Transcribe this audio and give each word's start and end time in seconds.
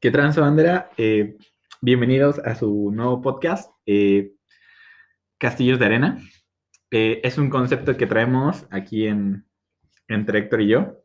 ¿Qué 0.00 0.10
transo, 0.10 0.40
bandera? 0.40 0.90
Eh, 0.96 1.36
bienvenidos 1.82 2.38
a 2.38 2.54
su 2.54 2.90
nuevo 2.90 3.20
podcast, 3.20 3.70
eh, 3.84 4.32
Castillos 5.36 5.78
de 5.78 5.84
Arena. 5.84 6.18
Eh, 6.90 7.20
es 7.22 7.36
un 7.36 7.50
concepto 7.50 7.98
que 7.98 8.06
traemos 8.06 8.66
aquí 8.70 9.06
en, 9.06 9.44
entre 10.08 10.38
Héctor 10.38 10.62
y 10.62 10.68
yo. 10.68 11.02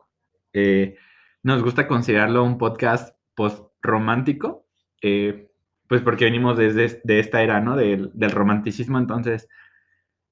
nos 1.44 1.62
gusta 1.62 1.90
considerarlo 1.90 2.46
un 2.46 2.58
podcast 2.58 3.18
post-romántico, 3.36 4.66
pues 5.02 6.02
porque 6.02 6.24
venimos 6.24 6.58
desde 6.58 7.02
de 7.04 7.20
esta 7.20 7.42
era, 7.44 7.60
¿no? 7.60 7.76
Del, 7.76 8.12
del 8.14 8.32
romanticismo, 8.32 8.98
entonces, 8.98 9.50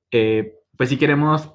pues 0.09 0.87
si 0.87 0.95
queremos 0.95 1.53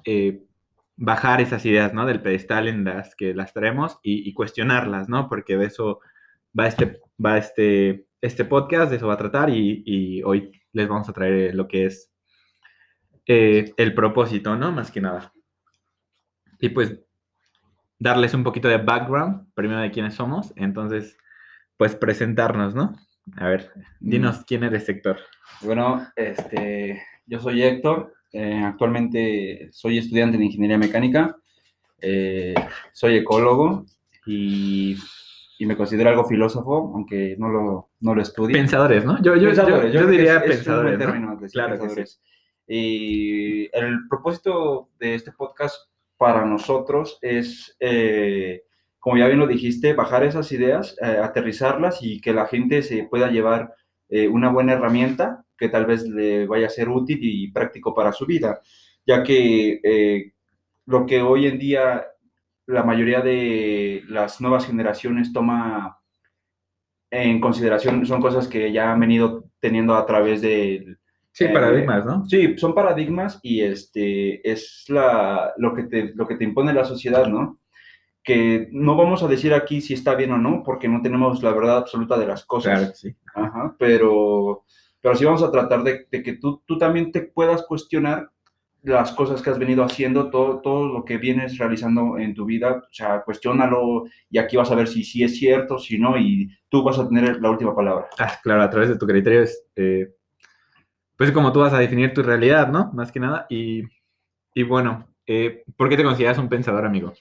bajar 0.95 1.41
esas 1.41 1.65
ideas, 1.65 1.91
¿no? 1.91 2.05
Del 2.05 2.21
pedestal 2.21 2.67
en 2.67 2.83
las 2.83 3.15
que 3.15 3.33
las 3.33 3.51
traemos 3.51 3.97
y, 4.03 4.29
y 4.29 4.33
cuestionarlas, 4.35 5.09
¿no? 5.09 5.27
Porque 5.27 5.57
de 5.57 5.65
eso 5.65 6.01
va 6.57 6.67
este, 6.67 6.99
va 7.23 7.37
este, 7.37 8.07
este 8.21 8.45
podcast, 8.45 8.89
de 8.89 8.97
eso 8.97 9.07
va 9.07 9.13
a 9.13 9.17
tratar 9.17 9.49
y, 9.49 10.21
hoy 10.23 10.51
les 10.71 10.87
vamos 10.87 11.09
a 11.09 11.13
traer 11.13 11.55
lo 11.55 11.67
que 11.67 11.85
es 11.85 12.11
eh, 13.25 13.73
el 13.77 13.93
propósito, 13.93 14.55
¿no? 14.55 14.71
Más 14.71 14.91
que 14.91 15.01
nada. 15.01 15.33
Y 16.59 16.69
pues 16.69 16.99
darles 17.97 18.33
un 18.33 18.43
poquito 18.43 18.67
de 18.67 18.77
background, 18.77 19.51
primero 19.53 19.81
de 19.81 19.91
quiénes 19.91 20.15
somos, 20.15 20.53
entonces, 20.55 21.17
pues 21.77 21.95
presentarnos, 21.95 22.75
¿no? 22.75 22.95
A 23.37 23.47
ver, 23.47 23.71
dinos 23.99 24.39
mm. 24.39 24.43
quién 24.47 24.63
eres, 24.63 24.87
Héctor. 24.89 25.19
Bueno, 25.61 26.07
este, 26.15 27.01
yo 27.25 27.39
soy 27.39 27.63
Héctor, 27.63 28.13
eh, 28.31 28.61
actualmente 28.63 29.69
soy 29.71 29.97
estudiante 29.97 30.37
de 30.37 30.45
ingeniería 30.45 30.77
mecánica, 30.77 31.35
eh, 32.01 32.55
soy 32.93 33.17
ecólogo 33.17 33.85
y 34.25 34.97
y 35.61 35.65
me 35.65 35.75
considero 35.75 36.09
algo 36.09 36.23
filósofo, 36.23 36.93
aunque 36.95 37.35
no 37.37 37.49
lo, 37.49 37.89
no 37.99 38.15
lo 38.15 38.21
estudie. 38.21 38.55
Pensadores, 38.55 39.03
¿no? 39.03 39.21
Yo, 39.21 39.35
yo, 39.35 39.51
yo, 39.51 40.07
diría 40.07 40.41
pensadores. 40.41 40.97
claro 41.51 41.77
pensadores. 41.77 42.21
Y 42.65 43.65
el 43.77 44.07
propósito 44.07 44.87
de 44.97 45.15
este 45.15 45.33
podcast 45.33 45.75
para 46.15 46.45
nosotros 46.45 47.19
es, 47.21 47.75
eh, 47.81 48.63
como 48.99 49.17
ya 49.17 49.27
bien 49.27 49.39
lo 49.39 49.47
dijiste, 49.47 49.91
bajar 49.91 50.23
esas 50.23 50.49
ideas, 50.53 50.95
eh, 51.01 51.19
aterrizarlas 51.21 51.99
y 52.01 52.21
que 52.21 52.31
la 52.31 52.47
gente 52.47 52.81
se 52.81 53.03
pueda 53.03 53.29
llevar 53.29 53.73
eh, 54.07 54.29
una 54.29 54.49
buena 54.49 54.73
herramienta 54.73 55.43
que 55.57 55.67
tal 55.67 55.85
vez 55.85 56.07
le 56.07 56.47
vaya 56.47 56.67
a 56.67 56.69
ser 56.69 56.87
útil 56.87 57.19
y 57.21 57.51
práctico 57.51 57.93
para 57.93 58.13
su 58.13 58.25
vida, 58.25 58.61
ya 59.05 59.23
que 59.23 60.31
lo 60.85 61.05
que 61.05 61.21
hoy 61.21 61.47
en 61.47 61.59
día 61.59 62.05
la 62.69 62.83
mayoría 62.83 63.21
de 63.21 64.03
las 64.07 64.39
nuevas 64.41 64.67
generaciones 64.67 65.33
toma 65.33 65.99
en 67.09 67.41
consideración, 67.41 68.05
son 68.05 68.21
cosas 68.21 68.47
que 68.47 68.71
ya 68.71 68.91
han 68.91 68.99
venido 68.99 69.45
teniendo 69.59 69.95
a 69.95 70.05
través 70.05 70.43
de... 70.43 70.97
Sí, 71.31 71.45
eh, 71.45 71.49
paradigmas, 71.49 72.05
¿no? 72.05 72.25
Sí, 72.27 72.55
son 72.59 72.75
paradigmas 72.75 73.39
y 73.41 73.61
este 73.61 74.47
es 74.47 74.85
la, 74.87 75.51
lo, 75.57 75.73
que 75.73 75.83
te, 75.85 76.13
lo 76.13 76.27
que 76.27 76.35
te 76.35 76.43
impone 76.43 76.71
la 76.71 76.85
sociedad, 76.85 77.25
¿no? 77.25 77.59
Que 78.23 78.67
no 78.71 78.95
vamos 78.95 79.23
a 79.23 79.27
decir 79.27 79.51
aquí 79.55 79.81
si 79.81 79.95
está 79.95 80.13
bien 80.13 80.31
o 80.31 80.37
no, 80.37 80.61
porque 80.63 80.87
no 80.87 81.01
tenemos 81.01 81.41
la 81.41 81.53
verdad 81.53 81.77
absoluta 81.77 82.19
de 82.19 82.27
las 82.27 82.45
cosas. 82.45 82.77
Claro, 82.77 82.93
sí. 82.93 83.15
Ajá, 83.33 83.75
pero, 83.79 84.65
pero 85.01 85.15
sí 85.15 85.25
vamos 85.25 85.41
a 85.41 85.51
tratar 85.51 85.81
de, 85.81 86.05
de 86.11 86.21
que 86.21 86.33
tú, 86.33 86.61
tú 86.67 86.77
también 86.77 87.11
te 87.11 87.21
puedas 87.21 87.63
cuestionar 87.63 88.29
las 88.83 89.11
cosas 89.11 89.41
que 89.41 89.49
has 89.49 89.59
venido 89.59 89.83
haciendo, 89.83 90.29
todo, 90.29 90.59
todo 90.61 90.87
lo 90.87 91.03
que 91.03 91.17
vienes 91.17 91.57
realizando 91.57 92.17
en 92.17 92.33
tu 92.33 92.45
vida, 92.45 92.77
o 92.77 92.93
sea, 92.93 93.21
cuestiónalo 93.21 94.05
y 94.29 94.37
aquí 94.37 94.55
vas 94.57 94.71
a 94.71 94.75
ver 94.75 94.87
si, 94.87 95.03
si 95.03 95.23
es 95.23 95.37
cierto, 95.37 95.77
si 95.77 95.99
no, 95.99 96.17
y 96.17 96.49
tú 96.69 96.83
vas 96.83 96.97
a 96.97 97.07
tener 97.07 97.41
la 97.41 97.49
última 97.49 97.75
palabra. 97.75 98.07
Ah, 98.17 98.39
claro, 98.41 98.63
a 98.63 98.69
través 98.69 98.89
de 98.89 98.97
tu 98.97 99.05
criterio 99.05 99.43
es, 99.43 99.65
eh, 99.75 100.13
pues 101.17 101.31
como 101.31 101.51
tú 101.51 101.59
vas 101.59 101.73
a 101.73 101.79
definir 101.79 102.13
tu 102.13 102.23
realidad, 102.23 102.69
¿no? 102.69 102.91
Más 102.93 103.11
que 103.11 103.19
nada, 103.19 103.45
y, 103.49 103.83
y 104.53 104.63
bueno, 104.63 105.07
eh, 105.27 105.63
¿por 105.75 105.89
qué 105.89 105.97
te 105.97 106.03
consideras 106.03 106.37
un 106.37 106.49
pensador, 106.49 106.85
amigo? 106.85 107.13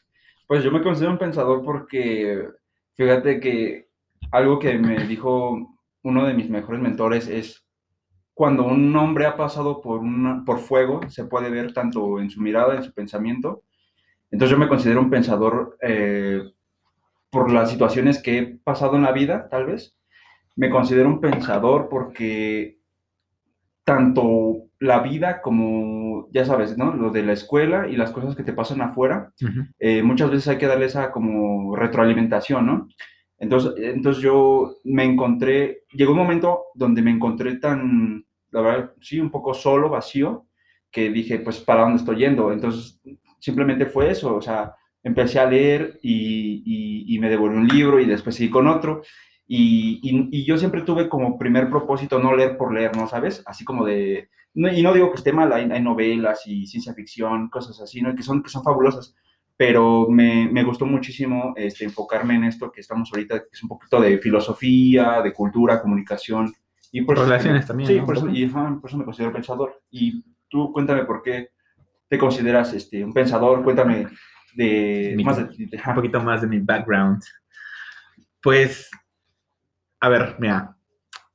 Pues 0.47 0.62
yo 0.62 0.71
me 0.71 0.82
considero 0.82 1.12
un 1.12 1.19
pensador 1.19 1.62
porque, 1.62 2.49
fíjate 2.94 3.41
que 3.41 3.88
algo 4.31 4.59
que 4.59 4.78
me 4.78 5.05
dijo 5.06 5.77
uno 6.03 6.27
de 6.27 6.34
mis 6.34 6.49
mejores 6.49 6.81
mentores 6.81 7.28
es 7.28 7.68
cuando 8.38 8.65
un 8.65 8.94
hombre 8.94 9.26
ha 9.26 9.37
pasado 9.37 9.81
por, 9.81 9.99
una, 9.99 10.44
por 10.44 10.60
fuego, 10.60 11.00
se 11.09 11.25
puede 11.25 11.50
ver 11.50 11.72
tanto 11.72 12.21
en 12.21 12.31
su 12.31 12.41
mirada, 12.41 12.76
en 12.76 12.84
su 12.84 12.93
pensamiento. 12.93 13.65
Entonces 14.31 14.53
yo 14.53 14.60
me 14.60 14.69
considero 14.69 15.00
un 15.00 15.10
pensador 15.10 15.76
eh, 15.82 16.43
por 17.31 17.50
las 17.50 17.69
situaciones 17.69 18.22
que 18.22 18.38
he 18.38 18.47
pasado 18.62 18.94
en 18.94 19.03
la 19.03 19.10
vida, 19.10 19.49
tal 19.49 19.66
vez. 19.66 19.97
Me 20.54 20.71
considero 20.71 21.09
un 21.09 21.21
pensador 21.21 21.88
porque 21.88 22.78
tanto 23.82 24.69
la 24.78 25.00
vida 25.00 25.43
como, 25.43 26.28
ya 26.31 26.44
sabes, 26.44 26.78
¿no? 26.78 26.94
Lo 26.94 27.10
de 27.10 27.25
la 27.25 27.32
escuela 27.32 27.88
y 27.88 27.97
las 27.97 28.12
cosas 28.12 28.37
que 28.37 28.44
te 28.44 28.53
pasan 28.53 28.81
afuera, 28.82 29.32
eh, 29.81 30.05
muchas 30.05 30.31
veces 30.31 30.47
hay 30.47 30.59
que 30.59 30.69
darle 30.69 30.87
esa 30.87 31.10
como 31.10 31.75
retroalimentación, 31.75 32.66
¿no? 32.66 32.88
Entonces, 33.41 33.72
entonces 33.78 34.22
yo 34.22 34.76
me 34.84 35.03
encontré, 35.03 35.82
llegó 35.93 36.12
un 36.12 36.19
momento 36.19 36.66
donde 36.75 37.03
me 37.03 37.10
encontré 37.10 37.56
tan, 37.56 38.28
la 38.50 38.60
verdad, 38.60 38.92
sí, 39.00 39.20
un 39.20 39.31
poco 39.31 39.54
solo, 39.54 39.88
vacío, 39.88 40.47
que 40.91 41.10
dije, 41.10 41.38
pues, 41.38 41.59
¿para 41.60 41.82
dónde 41.82 41.98
estoy 41.98 42.16
yendo? 42.16 42.53
Entonces, 42.53 43.00
simplemente 43.38 43.86
fue 43.86 44.10
eso, 44.10 44.36
o 44.36 44.42
sea, 44.42 44.75
empecé 45.03 45.38
a 45.38 45.48
leer 45.48 45.98
y, 46.03 46.62
y, 47.06 47.19
me 47.19 47.28
devolví 47.28 47.56
un 47.56 47.69
libro 47.69 48.00
y 48.00 48.06
después 48.06 48.37
seguí 48.37 48.50
con 48.50 48.66
otro. 48.66 49.03
Y, 49.47 50.00
y, 50.03 50.44
yo 50.44 50.58
siempre 50.58 50.82
tuve 50.82 51.08
como 51.08 51.38
primer 51.38 51.70
propósito 51.70 52.19
no 52.19 52.37
leer 52.37 52.56
por 52.56 52.72
leer, 52.72 52.97
¿no 52.97 53.06
sabes? 53.08 53.42
Así 53.47 53.64
como 53.64 53.84
de... 53.84 54.28
y 54.54 54.82
no 54.82 54.92
digo 54.92 55.10
que 55.10 55.16
esté 55.16 55.32
mal, 55.32 55.53
hay, 55.53 55.82
novelas 55.82 56.47
y 56.47 56.66
ciencia 56.66 56.94
ficción, 56.94 57.48
cosas 57.48 57.81
así, 57.81 58.03
¿no? 58.03 58.14
Que 58.14 58.22
son, 58.22 58.42
que 58.42 58.50
son 58.50 58.62
fabulosas, 58.62 59.14
pero 59.56 60.06
me, 60.08 60.48
me, 60.50 60.64
gustó 60.64 60.87
muchísimo 60.87 61.54
este, 61.56 61.84
enfocarme 61.84 62.34
en 62.34 62.44
esto 62.44 62.70
que 62.70 62.81
estamos 62.81 63.10
ahorita, 63.12 63.41
que 63.41 63.48
es 63.53 63.62
un 63.62 63.69
poquito 63.70 64.00
de 64.00 64.19
filosofía, 64.19 65.22
de 65.22 65.32
cultura, 65.32 65.81
comunicación, 65.81 66.53
y 66.93 67.03
por 67.03 67.19
Relaciones 67.19 67.66
también. 67.66 67.88
Sí, 67.88 68.00
por, 68.00 68.16
eso, 68.16 68.28
y, 68.28 68.47
por 68.47 68.81
eso 68.84 68.97
me 68.97 69.04
considero 69.04 69.32
pensador. 69.32 69.82
Y 69.91 70.25
tú 70.49 70.72
cuéntame 70.72 71.04
por 71.04 71.22
qué 71.22 71.50
te 72.09 72.19
consideras 72.19 72.72
este, 72.72 73.04
un 73.04 73.12
pensador, 73.12 73.62
cuéntame 73.62 74.09
de, 74.54 75.15
un 75.16 75.94
poquito 75.94 76.21
más 76.21 76.41
de 76.41 76.49
mi 76.49 76.59
background. 76.60 77.22
Pues, 78.43 78.91
a 80.00 80.09
ver, 80.09 80.37
mira, 80.38 80.76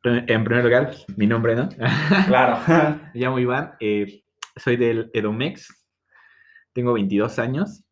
en 0.03 0.44
primer 0.44 0.64
lugar, 0.64 0.94
mi 1.16 1.28
nombre, 1.28 1.56
¿no? 1.56 1.70
Claro. 2.28 2.58
me 3.14 3.20
llamo 3.20 3.40
Iván, 3.40 3.74
eh, 3.80 4.24
soy 4.56 4.78
del 4.78 5.12
Edomex, 5.14 5.68
tengo 6.74 6.94
22 6.94 7.40
años. 7.40 7.84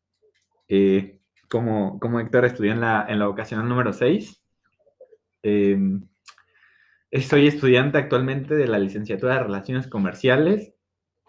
Eh, 0.68 1.20
como, 1.50 2.00
como 2.00 2.20
Héctor 2.20 2.46
estudié 2.46 2.72
en 2.72 2.82
la, 2.82 3.06
en 3.08 3.20
la 3.20 3.28
vocacional 3.28 3.68
número 3.68 3.94
6. 3.94 4.42
Eh, 5.44 5.78
soy 7.20 7.48
estudiante 7.48 7.98
actualmente 7.98 8.56
de 8.56 8.68
la 8.68 8.80
licenciatura 8.80 9.36
de 9.36 9.44
Relaciones 9.44 9.88
Comerciales 9.88 10.74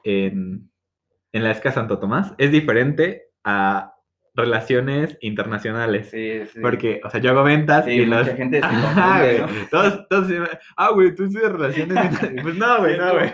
en, 0.04 0.70
la 1.32 1.50
ESCA 1.50 1.72
Santo 1.72 1.98
Tomás. 1.98 2.34
Es 2.38 2.52
diferente 2.52 3.30
a 3.42 3.94
relaciones 4.34 5.18
internacionales. 5.20 6.08
Sí, 6.10 6.46
sí. 6.52 6.60
Porque, 6.60 7.00
o 7.04 7.10
sea, 7.10 7.20
yo 7.20 7.30
hago 7.30 7.42
ventas 7.42 7.86
y 7.88 8.06
mucha 8.06 8.36
gente 8.36 8.60
se 8.60 8.68
confunde, 8.68 9.66
todos, 9.70 10.08
todos, 10.08 10.48
ah, 10.76 10.90
güey, 10.92 11.14
tú 11.14 11.24
estudias 11.24 11.52
relaciones 11.52 11.88
internacionales. 12.04 12.42
Pues 12.42 12.56
no, 12.56 12.78
güey, 12.78 12.98
no, 12.98 13.12
güey. 13.14 13.32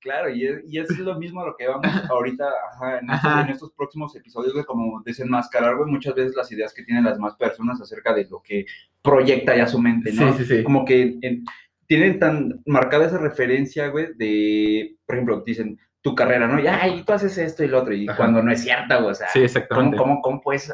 Claro, 0.00 0.30
y 0.30 0.46
es, 0.46 0.60
y 0.66 0.78
es, 0.78 0.96
lo 0.98 1.18
mismo 1.18 1.42
a 1.42 1.46
lo 1.46 1.56
que 1.56 1.66
vamos 1.66 1.86
ahorita 2.10 2.44
ajá, 2.72 2.98
en, 2.98 3.10
estos, 3.10 3.32
en, 3.32 3.48
estos, 3.48 3.72
próximos 3.72 4.14
episodios 4.14 4.54
de 4.54 4.64
como 4.64 5.02
desenmascarar, 5.02 5.76
güey, 5.76 5.90
muchas 5.90 6.14
veces 6.14 6.36
las 6.36 6.50
ideas 6.52 6.72
que 6.72 6.84
tienen 6.84 7.04
las 7.04 7.18
más 7.18 7.34
personas 7.36 7.80
acerca 7.80 8.14
de 8.14 8.26
lo 8.30 8.40
que 8.40 8.64
proyecta 9.02 9.56
ya 9.56 9.66
su 9.66 9.80
mente, 9.80 10.12
¿no? 10.12 10.32
Sí, 10.32 10.44
sí, 10.44 10.56
sí. 10.56 10.62
Como 10.62 10.84
que 10.84 11.18
en, 11.20 11.44
tienen 11.88 12.18
tan 12.18 12.60
marcada 12.66 13.06
esa 13.06 13.18
referencia, 13.18 13.88
güey, 13.88 14.08
de, 14.14 14.96
por 15.06 15.16
ejemplo, 15.16 15.42
dicen 15.44 15.78
tu 16.02 16.14
carrera, 16.14 16.46
¿no? 16.46 16.60
Y, 16.60 16.66
ay, 16.66 17.02
tú 17.04 17.12
haces 17.12 17.36
esto 17.38 17.64
y 17.64 17.68
lo 17.68 17.80
otro, 17.80 17.92
y 17.94 18.06
cuando 18.06 18.42
no 18.42 18.52
es 18.52 18.62
cierta, 18.62 18.98
güey, 18.98 19.10
o 19.10 19.14
sea, 19.14 19.28
sí, 19.28 19.40
exactamente. 19.40 19.96
¿cómo, 19.96 20.20
cómo, 20.20 20.40
puedes, 20.40 20.72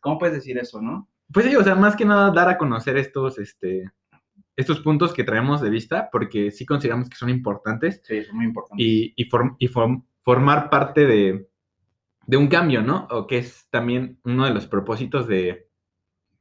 ¿cómo 0.00 0.18
puedes 0.18 0.34
decir 0.34 0.58
eso, 0.58 0.82
no? 0.82 1.08
Pues 1.32 1.46
sí, 1.46 1.56
o 1.56 1.62
sea, 1.62 1.76
más 1.76 1.96
que 1.96 2.04
nada 2.04 2.30
dar 2.32 2.48
a 2.48 2.58
conocer 2.58 2.96
estos, 2.96 3.38
este, 3.38 3.90
estos 4.56 4.80
puntos 4.80 5.14
que 5.14 5.24
traemos 5.24 5.62
de 5.62 5.70
vista, 5.70 6.10
porque 6.10 6.50
sí 6.50 6.66
consideramos 6.66 7.08
que 7.08 7.16
son 7.16 7.30
importantes. 7.30 8.02
Sí, 8.04 8.24
son 8.24 8.36
muy 8.36 8.46
importantes. 8.46 8.84
Y, 8.84 9.14
y, 9.16 9.28
y 9.58 9.68
formar 9.68 10.68
parte 10.68 11.06
de, 11.06 11.48
de 12.26 12.36
un 12.36 12.48
cambio, 12.48 12.82
¿no? 12.82 13.06
O 13.10 13.28
que 13.28 13.38
es 13.38 13.68
también 13.70 14.18
uno 14.24 14.44
de 14.44 14.52
los 14.52 14.66
propósitos 14.66 15.28
de, 15.28 15.68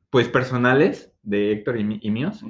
pues, 0.09 0.27
personales 0.27 1.13
de 1.21 1.51
Héctor 1.51 1.77
y, 1.77 1.99
y 2.01 2.09
míos. 2.09 2.43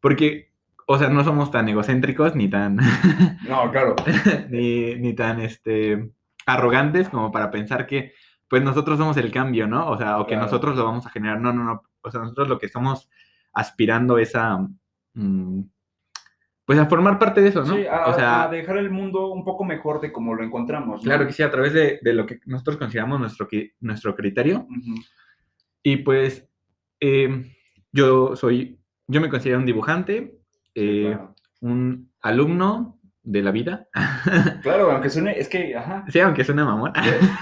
Porque, 0.00 0.52
o 0.86 0.98
sea, 0.98 1.08
no 1.08 1.24
somos 1.24 1.50
tan 1.50 1.68
egocéntricos 1.68 2.34
ni 2.34 2.48
tan... 2.48 2.76
No, 3.48 3.70
claro. 3.70 3.96
ni, 4.50 4.94
ni 4.96 5.14
tan, 5.14 5.40
este, 5.40 6.12
arrogantes 6.46 7.08
como 7.08 7.30
para 7.30 7.50
pensar 7.50 7.86
que, 7.86 8.12
pues, 8.48 8.62
nosotros 8.62 8.98
somos 8.98 9.16
el 9.16 9.30
cambio, 9.30 9.66
¿no? 9.66 9.88
O 9.88 9.96
sea, 9.96 10.18
o 10.18 10.26
que 10.26 10.36
nosotros 10.36 10.76
lo 10.76 10.84
vamos 10.84 11.06
a 11.06 11.10
generar. 11.10 11.40
No, 11.40 11.52
no, 11.52 11.64
no. 11.64 11.82
O 12.02 12.10
sea, 12.10 12.20
nosotros 12.20 12.48
lo 12.48 12.58
que 12.58 12.66
estamos 12.66 13.08
aspirando 13.52 14.18
esa, 14.18 14.58
mm, 15.14 15.60
pues 16.70 16.78
a 16.78 16.86
formar 16.86 17.18
parte 17.18 17.40
de 17.40 17.48
eso, 17.48 17.64
¿no? 17.64 17.74
Sí, 17.74 17.84
a, 17.84 18.06
o 18.06 18.14
sea, 18.14 18.44
a 18.44 18.48
dejar 18.48 18.76
el 18.76 18.90
mundo 18.90 19.32
un 19.32 19.44
poco 19.44 19.64
mejor 19.64 20.00
de 20.00 20.12
como 20.12 20.36
lo 20.36 20.44
encontramos. 20.44 21.02
¿no? 21.02 21.02
claro 21.02 21.26
que 21.26 21.32
sí, 21.32 21.42
a 21.42 21.50
través 21.50 21.72
de, 21.72 21.98
de 22.00 22.12
lo 22.12 22.26
que 22.26 22.38
nosotros 22.46 22.76
consideramos 22.76 23.18
nuestro, 23.18 23.48
nuestro 23.80 24.14
criterio. 24.14 24.68
Y 25.82 25.96
pues 25.96 26.48
eh, 27.00 27.56
yo 27.90 28.36
soy, 28.36 28.79
yo 29.10 29.20
me 29.20 29.28
considero 29.28 29.58
un 29.58 29.66
dibujante, 29.66 30.38
eh, 30.74 31.08
claro. 31.08 31.34
un 31.60 32.10
alumno 32.22 32.98
de 33.22 33.42
la 33.42 33.50
vida. 33.50 33.88
Claro, 34.62 34.90
aunque 34.90 35.08
suene, 35.10 35.38
es 35.38 35.48
que, 35.48 35.74
ajá, 35.74 36.04
sí, 36.08 36.20
aunque 36.20 36.44
suene 36.44 36.62
mamón. 36.62 36.92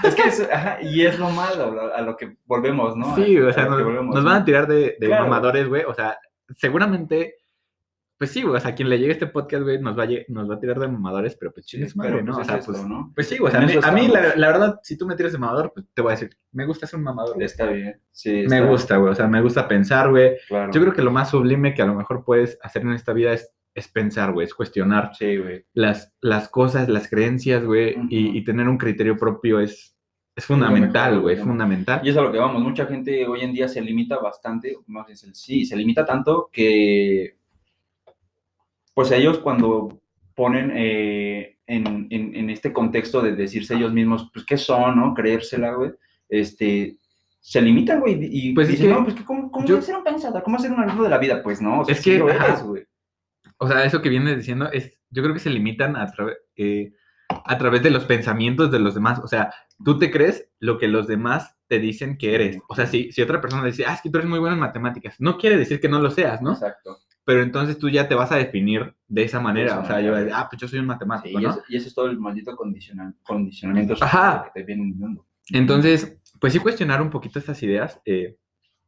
es 0.03 0.15
que, 0.15 0.21
es, 0.23 0.49
ajá, 0.51 0.77
y 0.81 1.05
es 1.05 1.19
lo 1.19 1.29
malo, 1.29 1.93
a, 1.93 2.01
lo 2.01 2.15
que 2.15 2.37
volvemos, 2.45 2.95
¿no? 2.95 3.15
Sí, 3.15 3.37
o 3.37 3.51
sea, 3.51 3.65
nos, 3.65 3.83
volvemos, 3.83 4.15
nos 4.15 4.23
¿no? 4.23 4.29
van 4.29 4.41
a 4.41 4.45
tirar 4.45 4.67
de, 4.67 4.95
de 4.99 5.07
Claro. 5.07 5.25
mamadores, 5.25 5.67
güey. 5.67 5.83
O 5.83 5.93
sea, 5.93 6.17
seguramente, 6.55 7.35
pues 8.19 8.31
sí, 8.31 8.43
güey, 8.43 8.57
o 8.57 8.59
sea, 8.59 8.75
quien 8.75 8.89
le 8.89 8.99
llegue 8.99 9.13
este 9.13 9.27
podcast, 9.27 9.63
güey, 9.63 9.79
nos 9.79 9.97
va, 9.97 10.03
a, 10.03 10.07
nos 10.27 10.49
va 10.49 10.55
a 10.55 10.59
tirar 10.59 10.77
de 10.77 10.89
mamadores, 10.89 11.37
pero 11.37 11.53
pues 11.53 11.65
Sí, 11.65 11.77
chingue 11.77 11.91
pero 11.97 12.09
madre, 12.09 12.23
¿no? 12.23 12.33
pues 12.35 12.41
o 12.41 12.43
sea, 12.43 12.55
es 12.55 12.59
esto, 12.59 12.73
pues, 12.73 12.85
¿no? 12.85 13.11
pues 13.15 13.27
sí, 13.29 13.37
güey, 13.37 13.47
o 13.47 13.51
sea, 13.51 13.61
a 13.61 13.65
mí, 13.65 13.71
eso 13.71 13.87
a 13.87 13.91
mí 13.93 14.07
la, 14.09 14.47
verdad, 14.47 14.79
si 14.83 14.97
tú 14.97 15.07
me 15.07 15.15
tiras 15.15 15.31
de 15.31 15.37
mamador, 15.39 15.71
pues 15.73 15.85
te 15.93 16.01
voy 16.01 16.11
a 16.11 16.15
decir, 16.15 16.37
me 16.51 16.65
gusta 16.65 16.85
ser 16.85 16.99
un 16.99 17.05
mamador, 17.05 17.35
güey. 17.35 17.45
Está 17.45 17.65
bien, 17.67 17.99
sí. 18.11 18.43
Me 18.49 18.61
gusta, 18.65 18.97
güey, 18.97 19.13
o 19.13 19.15
sea, 19.15 19.27
me 19.27 19.41
gusta 19.41 19.67
pensar, 19.67 20.09
güey. 20.09 20.35
Claro. 20.49 20.71
Yo 20.71 20.81
creo 20.81 20.93
que 20.93 21.01
lo 21.01 21.11
más 21.11 21.29
sublime 21.31 21.73
que 21.73 21.81
a 21.81 21.85
lo 21.85 21.95
mejor 21.95 22.25
puedes 22.25 22.59
hacer 22.61 22.81
en 22.81 22.91
esta 22.91 23.13
vida 23.13 23.31
es, 23.31 23.53
es 23.73 23.87
pensar, 23.87 24.33
güey, 24.33 24.45
es 24.45 24.53
cuestionar 24.53 25.11
Sí, 25.15 25.37
güey. 25.37 25.65
las, 25.73 26.13
las 26.19 26.49
cosas, 26.49 26.89
las 26.89 27.09
creencias, 27.09 27.63
güey, 27.63 27.95
y, 28.09 28.37
y 28.37 28.43
tener 28.43 28.67
un 28.67 28.77
criterio 28.77 29.15
propio 29.15 29.61
es, 29.61 29.95
es 30.35 30.45
fundamental, 30.45 31.19
güey, 31.21 31.35
es 31.35 31.43
fundamental. 31.43 32.01
Y 32.03 32.09
es 32.09 32.17
a 32.17 32.21
lo 32.21 32.31
que 32.31 32.37
vamos, 32.37 32.61
mucha 32.61 32.85
gente 32.85 33.25
hoy 33.27 33.41
en 33.41 33.53
día 33.53 33.67
se 33.67 33.81
limita 33.81 34.17
bastante, 34.17 34.75
más 34.87 35.05
bien, 35.05 35.17
sí, 35.17 35.65
se 35.65 35.75
limita 35.77 36.05
tanto 36.05 36.49
que, 36.51 37.38
pues 38.99 39.11
ellos 39.11 39.37
cuando 39.39 40.01
ponen 40.35 40.71
eh, 40.75 41.57
en, 41.67 42.07
en- 42.09 42.35
en 42.35 42.49
este 42.49 42.73
contexto 42.73 43.21
de 43.21 43.33
decirse 43.35 43.75
ellos 43.75 43.93
mismos, 43.93 44.29
pues, 44.33 44.45
¿qué 44.45 44.57
son, 44.57 44.97
no? 44.99 45.13
Creérsela, 45.13 45.71
güey, 45.73 45.91
este, 46.27 46.97
se 47.39 47.61
limitan, 47.61 48.01
güey, 48.01 48.19
y 48.21 48.53
Pues 48.53 48.67
es 48.67 48.73
dicen, 48.73 48.87
que 48.89 48.93
no, 48.95 49.03
pues, 49.05 49.15
¿qué- 49.15 49.23
¿cómo, 49.23 49.49
cómo 49.51 49.65
yo- 49.65 49.81
ser 49.81 49.95
un 49.95 50.03
pensador? 50.03 50.43
¿Cómo 50.43 50.59
ser 50.59 50.71
un 50.71 50.79
alumno 50.81 51.03
de 51.03 51.09
la 51.09 51.17
vida? 51.17 51.41
Pues, 51.41 51.61
no, 51.61 51.79
o 51.81 51.85
sea, 51.85 51.93
Es 51.95 52.01
sí 52.01 52.11
que, 52.11 52.17
lo 52.19 52.29
eres, 52.29 52.61
güey. 52.61 52.83
O 53.57 53.67
sea, 53.67 53.83
eso 53.85 54.01
que 54.01 54.09
vienes 54.09 54.35
diciendo 54.37 54.69
es, 54.71 54.99
yo 55.09 55.21
creo 55.23 55.33
que 55.33 55.39
se 55.39 55.49
limitan 55.49 55.95
a, 55.95 56.11
través 56.11 56.37
eh, 56.57 56.91
a 57.29 57.57
través 57.57 57.81
de 57.83 57.89
los 57.91 58.03
pensamientos 58.05 58.69
de 58.71 58.79
los 58.79 58.95
demás. 58.95 59.19
O 59.23 59.27
sea, 59.27 59.53
tú 59.83 59.97
te 59.97 60.11
crees 60.11 60.49
lo 60.59 60.77
que 60.77 60.87
los 60.89 61.07
demás 61.07 61.57
te 61.67 61.79
dicen 61.79 62.17
que 62.17 62.35
eres. 62.35 62.57
O 62.67 62.75
sea, 62.75 62.85
si, 62.85 63.11
si 63.11 63.21
otra 63.21 63.39
persona 63.41 63.65
dice, 63.65 63.85
ah, 63.85 63.93
es 63.93 64.01
que 64.01 64.09
tú 64.09 64.17
eres 64.17 64.29
muy 64.29 64.39
bueno 64.39 64.55
en 64.55 64.59
matemáticas, 64.61 65.15
no 65.19 65.37
quiere 65.37 65.57
decir 65.57 65.79
que 65.79 65.89
no 65.89 65.99
lo 65.99 66.09
seas, 66.09 66.41
¿no? 66.41 66.53
Exacto. 66.53 66.97
Pero 67.29 67.43
entonces 67.43 67.77
tú 67.77 67.89
ya 67.91 68.07
te 68.07 68.15
vas 68.15 68.31
a 68.31 68.37
definir 68.37 68.95
de 69.07 69.21
esa 69.21 69.39
manera. 69.39 69.73
esa 69.73 69.79
o 69.81 69.85
sea, 69.85 70.01
yo, 70.01 70.15
ah, 70.33 70.47
pues 70.49 70.59
yo 70.59 70.67
soy 70.67 70.79
un 70.79 70.85
Sí, 70.85 70.87
matemático, 70.87 71.39
y, 71.69 71.75
ese 71.75 71.89
es 71.89 71.93
todo 71.93 72.07
el 72.07 72.17
maldito 72.17 72.55
condicionamiento 72.55 73.93
Ajá. 74.01 74.49
que 74.55 74.63
te 74.63 74.75
dando. 74.75 75.27
Entonces, 75.51 76.17
pues 76.41 76.53
sí 76.53 76.59
cuestionar 76.59 77.03
un 77.03 77.11
poquito 77.11 77.37
estas 77.37 77.61
ideas 77.61 78.01
eh, 78.03 78.35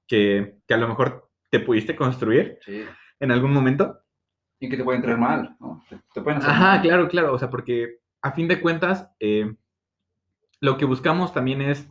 que, 0.07 0.55
que 0.67 0.73
a 0.73 0.77
lo 0.77 0.87
mejor 0.87 1.29
te 1.51 1.59
pudiste 1.59 1.95
construir 1.95 2.57
Sí. 2.65 2.83
en 3.19 3.31
algún 3.31 3.53
momento. 3.53 3.99
Y 4.59 4.69
que 4.69 4.77
te 4.77 4.83
pueden 4.83 5.03
traer 5.03 5.19
mal, 5.19 5.55
¿no? 5.59 5.83
Te, 5.87 5.99
te 6.11 6.21
pueden 6.21 6.39
hacer 6.39 6.49
Ajá, 6.49 6.67
mal. 6.69 6.81
claro, 6.81 7.07
claro. 7.09 7.33
O 7.35 7.37
sea, 7.37 7.51
porque 7.51 7.99
a 8.23 8.31
fin 8.31 8.47
de 8.47 8.59
cuentas, 8.59 9.07
eh, 9.19 9.53
lo 10.61 10.77
que 10.79 10.85
buscamos 10.85 11.31
también 11.31 11.61
es 11.61 11.87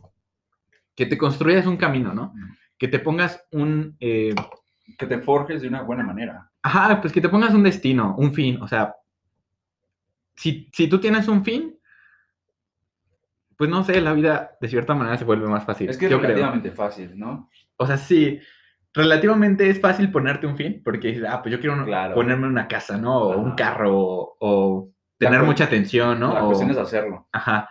que 0.97 1.05
te 1.05 1.17
construyas 1.17 1.65
un 1.65 1.77
camino, 1.77 2.13
¿no? 2.13 2.33
Que 2.77 2.89
te 2.89 2.99
pongas 2.99 3.41
un... 3.53 3.95
eh, 4.01 4.35
Que 4.97 5.05
te 5.05 5.19
forjes 5.19 5.61
de 5.61 5.67
una 5.67 5.81
buena 5.83 6.03
manera. 6.03 6.49
ajá, 6.63 6.99
pues 7.01 7.11
que 7.13 7.21
te 7.21 7.29
pongas 7.29 7.53
un 7.53 7.63
destino, 7.63 8.15
un 8.17 8.33
fin. 8.33 8.61
O 8.61 8.67
sea, 8.67 8.95
si, 10.35 10.69
si 10.73 10.87
tú 10.87 10.99
tienes 10.99 11.27
un 11.27 11.43
fin, 11.43 11.77
pues 13.57 13.69
no 13.69 13.83
sé, 13.83 14.01
la 14.01 14.13
vida 14.13 14.57
de 14.59 14.67
cierta 14.67 14.93
manera 14.95 15.17
se 15.17 15.25
vuelve 15.25 15.47
más 15.47 15.63
fácil. 15.65 15.89
Es 15.89 15.97
que 15.97 16.05
es 16.05 16.11
yo 16.11 16.17
creo. 16.17 16.29
relativamente 16.29 16.71
fácil, 16.71 17.17
¿no? 17.17 17.49
O 17.77 17.85
sea, 17.85 17.97
sí, 17.97 18.39
relativamente 18.93 19.69
es 19.69 19.79
fácil 19.79 20.11
ponerte 20.11 20.47
un 20.47 20.57
fin, 20.57 20.81
porque 20.83 21.09
dices, 21.09 21.25
ah, 21.29 21.41
pues 21.41 21.53
yo 21.53 21.59
quiero 21.59 21.75
un- 21.75 21.85
Claro. 21.85 22.15
ponerme 22.15 22.47
una 22.47 22.67
casa, 22.67 22.97
¿no? 22.97 23.17
O 23.19 23.37
un 23.37 23.47
Ajá. 23.49 23.55
carro, 23.55 23.95
o, 23.97 24.37
o 24.39 24.91
tener 25.17 25.43
mucha 25.43 25.65
atención, 25.65 26.19
¿no? 26.19 26.33
La 26.33 26.43
O- 26.43 26.47
cuestión 26.47 26.71
es 26.71 26.77
hacerlo. 26.77 27.27
Ajá. 27.31 27.69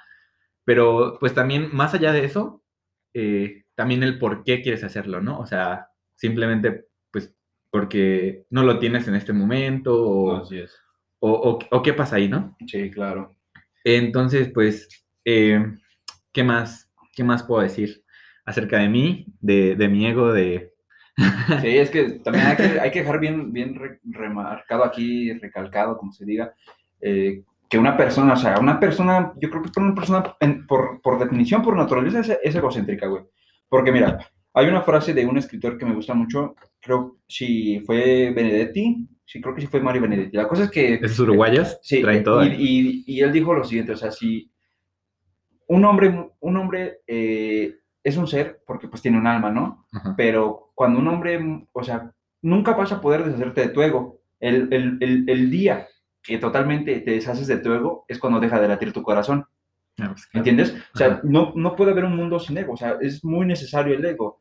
Pero 0.65 1.17
pues 1.19 1.35
también, 1.35 1.71
más 1.73 1.93
allá 1.95 2.13
de 2.13 2.25
eso, 2.25 2.63
eh, 3.13 3.65
también 3.75 4.03
el 4.05 4.19
por 4.19 4.45
qué 4.45 4.63
quieres 4.63 4.85
hacerlo, 4.85 5.21
¿no? 5.21 5.41
O 5.41 5.47
sea, 5.47 5.89
simplemente 6.15 6.87
porque 7.71 8.45
no 8.51 8.63
lo 8.63 8.79
tienes 8.79 9.07
en 9.09 9.15
este 9.15 9.33
momento 9.33 9.95
o, 10.03 10.37
Así 10.37 10.59
es. 10.59 10.77
o- 11.21 11.31
o- 11.33 11.59
o 11.77 11.83
qué 11.83 11.93
pasa 11.93 12.17
ahí, 12.17 12.29
¿no? 12.29 12.57
Sí, 12.67 12.91
claro. 12.91 13.37
Entonces, 13.85 14.51
pues, 14.53 14.89
eh, 15.25 15.65
¿qué 16.33 16.45
más? 16.45 16.91
¿Qué 17.15 17.25
más 17.25 17.43
puedo 17.43 17.63
decir 17.63 18.03
acerca 18.45 18.79
de 18.79 18.89
mí, 18.89 19.27
de, 19.41 19.77
de 19.77 19.89
mi 19.89 20.07
ego, 20.07 20.33
de... 20.33 20.73
Sí, 21.61 21.77
es 21.79 21.91
que 21.91 22.21
también 22.25 22.47
hay 22.47 22.57
que, 22.57 22.81
hay 22.81 22.91
que 22.91 23.01
dejar 23.01 23.21
bien, 23.21 23.53
bien 23.53 23.75
re- 23.75 24.01
remarcado 24.05 24.85
aquí, 24.85 25.33
recalcado, 25.35 25.97
como 25.99 26.13
se 26.13 26.25
diga, 26.25 26.55
eh, 27.01 27.43
que 27.69 27.79
una 27.79 27.97
persona, 27.97 28.33
o 28.33 28.37
sea, 28.37 28.59
una 28.59 28.81
persona, 28.81 29.33
yo 29.41 29.49
creo 29.51 29.63
que 29.63 29.81
una 29.81 29.95
persona, 29.95 30.35
en- 30.41 30.67
por, 30.67 31.01
por 31.03 31.19
definición, 31.19 31.63
por 31.63 31.77
naturaleza, 31.77 32.21
es, 32.21 32.39
es 32.43 32.55
egocéntrica, 32.55 33.07
güey. 33.07 33.23
Porque 33.69 33.93
mira, 33.93 34.19
hay 34.55 34.67
una 34.67 34.83
frase 34.83 35.15
de 35.15 35.27
un 35.27 35.37
escritor 35.39 35.79
que 35.79 35.87
me 35.87 35.95
gusta 35.95 36.15
mucho, 36.15 36.55
creo 36.81 37.19
si 37.27 37.81
fue 37.81 38.33
Benedetti, 38.35 39.07
sí, 39.25 39.41
creo 39.41 39.55
que 39.55 39.61
sí 39.61 39.67
fue 39.69 39.81
Mario 39.81 40.03
Benedetti. 40.03 40.37
La 40.37 40.49
cosa 40.49 40.65
es 40.65 40.71
que... 40.71 40.95
Esos 40.95 41.21
uruguayos 41.21 41.79
Sí, 41.83 42.01
traen 42.03 42.25
todo. 42.25 42.45
y, 42.45 42.49
y- 42.59 43.05
y 43.07 43.21
él 43.21 43.33
dijo 43.33 43.55
lo 43.55 43.65
siguiente, 43.65 43.93
o 43.93 43.97
sea, 43.97 44.11
si 44.11 44.51
un 45.69 45.85
hombre, 45.85 46.31
un 46.41 46.57
hombre 46.57 47.01
eh, 47.07 47.77
es 48.03 48.17
un 48.17 48.27
ser 48.27 48.61
porque 48.67 48.89
pues 48.89 49.03
tiene 49.03 49.19
un 49.19 49.27
alma, 49.27 49.51
¿no? 49.51 49.87
Pero 50.17 50.73
cuando 50.75 50.99
un 50.99 51.07
hombre, 51.09 51.39
o 51.73 51.85
sea, 51.85 52.11
nunca 52.43 52.73
vas 52.75 52.91
a 52.93 53.01
poder 53.01 53.25
deshacerte 53.25 53.61
de 53.63 53.69
tu 53.69 53.83
ego. 53.83 54.21
El, 54.41 54.73
el- 54.73 54.99
el- 55.01 55.25
el 55.29 55.51
día 55.51 55.87
que 56.23 56.39
totalmente 56.39 57.01
te 57.01 57.11
deshaces 57.13 57.47
de 57.47 57.59
tu 57.59 57.73
ego 57.73 58.05
es 58.09 58.19
cuando 58.19 58.41
deja 58.41 58.61
de 58.61 58.69
latir 58.69 58.93
tu 58.93 59.03
corazón, 59.03 59.47
Ah, 59.99 60.09
pues, 60.13 60.27
claro. 60.27 60.39
¿entiendes? 60.49 60.75
O 60.95 60.99
sea, 60.99 61.21
no, 61.25 61.53
no 61.57 61.77
puede 61.77 61.91
haber 61.93 62.05
un 62.05 62.17
mundo 62.17 62.39
sin 62.41 62.57
ego, 62.57 62.73
o 62.73 62.77
sea, 62.77 62.97
es 63.01 63.23
muy 63.25 63.45
necesario 63.47 63.95
el 63.95 64.05
ego. 64.05 64.40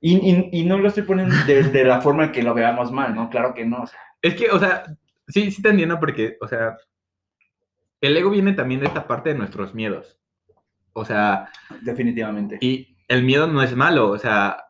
Y, 0.00 0.16
y- 0.16 0.48
y 0.60 0.64
no 0.64 0.78
lo 0.78 0.88
estoy 0.88 1.02
poniendo 1.02 1.34
de, 1.46 1.62
de 1.64 1.84
la 1.84 2.00
forma 2.00 2.24
en 2.24 2.32
que 2.32 2.42
lo 2.42 2.54
veamos 2.54 2.90
mal, 2.90 3.14
¿no? 3.14 3.28
Claro 3.30 3.52
que 3.54 3.64
no, 3.66 3.82
o 3.82 3.86
sea, 3.86 3.98
Es 4.22 4.34
que, 4.34 4.50
o 4.50 4.58
sea, 4.58 4.84
sí, 5.28 5.50
sí 5.50 5.60
te 5.62 5.68
entiendo 5.70 5.98
porque, 6.00 6.36
o 6.40 6.48
sea, 6.48 6.76
el 8.00 8.16
ego 8.16 8.30
viene 8.30 8.52
también 8.54 8.80
de 8.80 8.86
esta 8.86 9.06
parte 9.06 9.30
de 9.30 9.34
nuestros 9.38 9.74
miedos. 9.74 10.18
O 10.92 11.04
sea, 11.04 11.50
definitivamente. 11.82 12.58
y 12.60 12.96
el 13.08 13.22
miedo 13.24 13.46
no 13.46 13.62
es 13.62 13.74
malo, 13.76 14.10
o 14.10 14.18
sea, 14.18 14.64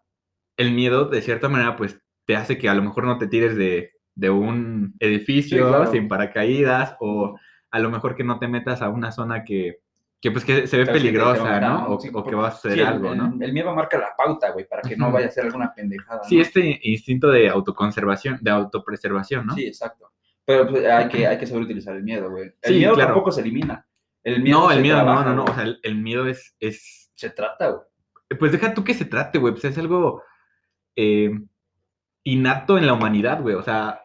el 0.57 0.73
miedo 0.73 1.07
de 1.07 1.23
cierta 1.23 1.49
manera 1.49 1.77
pues 1.77 1.99
te 2.27 2.37
hace 2.37 2.59
que 2.59 2.69
a 2.69 2.75
lo 2.75 2.83
mejor 2.83 3.05
no 3.05 3.19
te 3.19 3.27
tires 3.27 3.57
de, 3.57 3.93
de 4.15 4.31
un 4.31 4.95
edificio 4.99 5.59
Sí, 5.59 5.69
claro. 5.69 5.91
sin 5.93 6.09
paracaídas 6.09 6.97
o 7.01 7.39
a 7.71 7.79
lo 7.79 7.91
mejor 7.91 8.17
que 8.17 8.25
no 8.25 8.39
te 8.39 8.49
metas 8.49 8.83
a 8.83 8.89
una 8.91 9.13
zona 9.13 9.45
que, 9.45 9.79
que 10.21 10.31
pues 10.31 10.45
que 10.45 10.67
se 10.67 10.77
ve 10.77 10.85
que 10.87 10.93
peligrosa, 10.93 11.61
¿no? 11.61 11.89
O, 11.95 12.01
Sí, 12.01 12.09
o 12.09 12.13
por- 12.13 12.29
que 12.29 12.35
va 12.37 12.49
a 12.49 12.51
sí, 12.51 12.69
el- 12.69 12.85
algo, 12.87 13.13
el, 13.13 13.19
¿no? 13.19 13.37
El 13.41 13.53
miedo 13.53 13.75
marca 13.75 13.99
la 13.99 14.15
pauta, 14.17 14.51
güey, 14.51 14.67
para 14.69 14.83
que 14.83 14.97
no 14.97 15.11
vaya 15.11 15.29
a 15.29 15.31
ser 15.31 15.47
alguna 15.47 15.73
pendejada. 15.75 16.23
Sí, 16.25 16.37
¿no? 16.37 16.43
este 16.43 16.79
instinto 16.83 17.29
de 17.31 17.49
autoconservación, 17.49 18.39
de 18.43 18.51
autopreservación, 18.51 19.47
¿no? 19.47 19.55
Sí, 19.55 19.67
exacto. 19.67 20.13
Pero 20.45 20.69
pues, 20.69 20.85
hay, 20.87 21.09
que, 21.09 21.27
hay 21.27 21.39
que 21.39 21.47
saber 21.47 21.63
utilizar 21.63 21.97
el 21.97 22.03
miedo, 22.03 22.31
güey. 22.31 22.53
El 22.63 22.73
Sí, 22.73 22.79
miedo 22.79 22.95
claro. 22.95 23.09
tampoco 23.11 23.33
se 23.33 23.41
elimina. 23.41 23.87
El 24.23 24.43
miedo 24.43 24.61
no, 24.61 24.71
el 24.71 24.83
miedo 24.83 24.97
trabaja, 24.99 25.25
no, 25.25 25.31
no, 25.35 25.45
no, 25.47 25.53
o 25.53 25.55
sea, 25.55 25.63
el, 25.65 25.79
el 25.83 25.95
miedo 25.97 26.27
es, 26.27 26.55
es, 26.61 27.11
se 27.15 27.31
trata, 27.31 27.71
güey. 27.71 27.83
pues 28.39 28.53
deja 28.53 28.75
tú 28.75 28.85
que 28.85 28.93
se 28.95 29.07
trate, 29.07 29.39
güey, 29.39 29.55
pues 29.55 29.65
es 29.65 29.79
algo 29.79 30.23
eh, 30.97 31.31
innato 32.25 32.77
en 32.77 32.87
la 32.87 32.93
humanidad, 32.93 33.41
güey, 33.41 33.55
o 33.55 33.63
sea, 33.63 34.03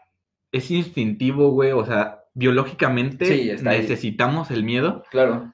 es 0.54 0.72
instintivo, 0.72 1.50
güey, 1.52 1.74
o 1.74 1.84
sea, 1.86 2.24
biológicamente 2.34 3.26
Sí, 3.26 3.52
necesitamos 3.64 4.52
el 4.52 4.64
miedo. 4.64 5.04
Claro. 5.12 5.54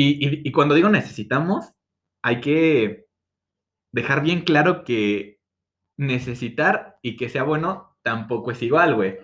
Y, 0.00 0.24
y- 0.24 0.42
y 0.48 0.52
cuando 0.52 0.76
digo 0.76 0.88
necesitamos, 0.90 1.72
hay 2.22 2.40
que 2.40 3.06
dejar 3.92 4.22
bien 4.22 4.42
claro 4.42 4.84
que 4.84 5.40
necesitar 5.96 6.98
y 7.02 7.16
que 7.16 7.28
sea 7.28 7.42
bueno 7.42 7.96
tampoco 8.02 8.52
es 8.52 8.62
igual, 8.62 8.94
güey. 8.94 9.18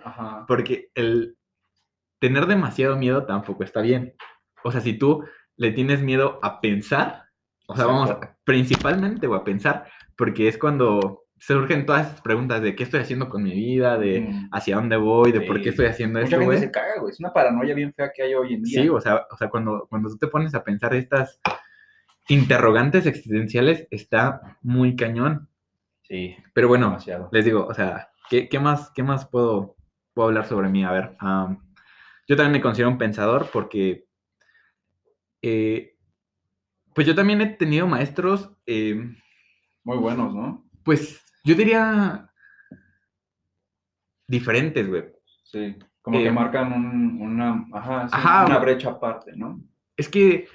Porque 0.47 0.89
el 0.93 1.37
tener 2.19 2.45
demasiado 2.47 2.97
miedo 2.97 3.25
tampoco 3.25 3.63
está 3.63 3.79
bien. 3.81 4.15
O 4.65 4.71
sea, 4.71 4.81
si 4.81 4.97
tú 4.97 5.23
le 5.55 5.71
tienes 5.71 6.01
miedo 6.01 6.39
a 6.43 6.59
pensar, 6.59 7.23
o 7.67 7.75
sea, 7.77 7.85
vamos, 7.85 8.09
principalmente 8.43 9.27
o 9.27 9.35
a 9.35 9.45
pensar, 9.45 9.87
porque 10.17 10.49
es 10.49 10.57
cuando 10.57 11.24
surgen 11.45 11.85
todas 11.85 12.07
estas 12.07 12.21
preguntas 12.21 12.61
de 12.61 12.75
qué 12.75 12.83
estoy 12.83 13.01
haciendo 13.01 13.29
con 13.29 13.43
mi 13.43 13.51
vida, 13.53 13.97
de 13.97 14.21
Mm. 14.21 14.49
hacia 14.51 14.75
dónde 14.77 14.97
voy, 14.97 15.31
de 15.31 15.41
por 15.41 15.61
qué 15.61 15.69
estoy 15.69 15.85
haciendo 15.85 16.19
Mucha 16.19 16.37
esto, 16.37 16.49
gente 16.49 16.65
se 16.65 16.71
caga, 16.71 16.99
güey. 16.99 17.11
Es 17.11 17.19
una 17.19 17.33
paranoia 17.33 17.75
bien 17.75 17.93
fea 17.93 18.11
que 18.15 18.23
hay 18.23 18.33
hoy 18.33 18.55
en 18.55 18.63
día. 18.63 18.81
Sí, 18.81 18.89
o 18.89 18.99
sea, 18.99 19.25
o 19.31 19.37
sea 19.37 19.49
cuando, 19.49 19.85
cuando 19.89 20.09
tú 20.09 20.17
te 20.17 20.27
pones 20.27 20.55
a 20.55 20.63
pensar 20.63 20.95
estas 20.95 21.39
interrogantes 22.29 23.05
existenciales, 23.05 23.87
está 23.91 24.57
muy 24.63 24.95
cañón. 24.95 25.47
Sí, 26.01 26.35
Pero 26.53 26.67
bueno, 26.67 26.87
demasiado. 26.87 27.29
les 27.31 27.45
digo, 27.45 27.65
o 27.67 27.73
sea, 27.73 28.09
¿qué, 28.29 28.47
qué 28.49 28.59
más, 28.59 28.91
qué 28.91 29.03
más 29.03 29.27
puedo, 29.27 29.75
puedo 30.13 30.29
hablar 30.29 30.45
sobre 30.45 30.69
mí? 30.69 30.83
A 30.83 30.91
ver, 30.91 31.15
am, 31.19 31.59
yo 32.27 32.35
también 32.35 32.53
me 32.53 32.61
considero 32.61 32.89
un 32.89 32.97
pensador 32.97 33.49
porque, 33.51 34.05
eh, 35.41 35.95
pues 36.93 37.05
yo 37.05 37.13
también 37.15 37.41
he 37.41 37.47
tenido 37.47 37.87
maestros, 37.87 38.51
eh, 38.65 38.95
Muy 39.83 39.97
buenos, 39.97 40.33
¿no? 40.33 40.65
pues 40.83 41.21
yo 41.45 41.55
diría 41.55 42.29
diferentes, 44.27 44.87
güey. 44.87 45.05
Sí. 45.43 45.77
Como 46.01 46.19
que 46.19 46.27
Eh, 46.27 46.31
marcan 46.31 46.71
un- 46.73 47.21
una, 47.21 47.65
ajá, 47.73 48.07
sí, 48.09 48.13
Ajá. 48.15 48.45
una 48.45 48.59
brecha 48.59 48.89
aparte, 48.91 49.31
¿no? 49.35 49.61
Es 49.97 50.09
que, 50.09 50.47